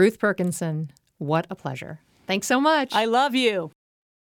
Ruth 0.00 0.18
Perkinson, 0.18 0.88
what 1.18 1.46
a 1.50 1.54
pleasure. 1.54 2.00
Thanks 2.26 2.46
so 2.46 2.58
much. 2.58 2.94
I 2.94 3.04
love 3.04 3.34
you. 3.34 3.70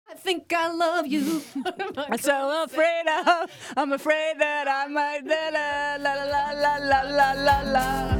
I 0.08 0.14
think 0.14 0.52
I 0.56 0.70
love 0.70 1.08
you. 1.08 1.42
I'm 1.98 2.18
so 2.18 2.62
afraid 2.62 3.02
of. 3.08 3.50
I'm 3.76 3.90
afraid 3.90 4.38
that 4.38 4.68
I 4.68 4.86
might. 4.86 5.26
La 5.26 5.48
la 5.48 5.96
la 5.98 6.52
la 6.52 6.76
la 6.76 7.00
la 7.02 7.32
la 7.32 7.62
la. 7.72 8.14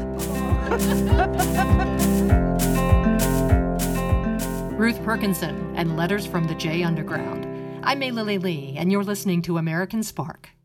Ruth 4.77 5.01
Perkinson 5.03 5.73
and 5.77 5.97
Letters 5.97 6.27
from 6.27 6.49
the 6.49 6.55
J 6.57 6.83
Underground. 6.83 7.47
I'm 7.85 8.01
May 8.01 8.11
Lily 8.11 8.39
Lee, 8.39 8.75
and 8.77 8.91
you're 8.91 9.05
listening 9.05 9.41
to 9.43 9.59
American 9.59 10.03
Spark. 10.03 10.56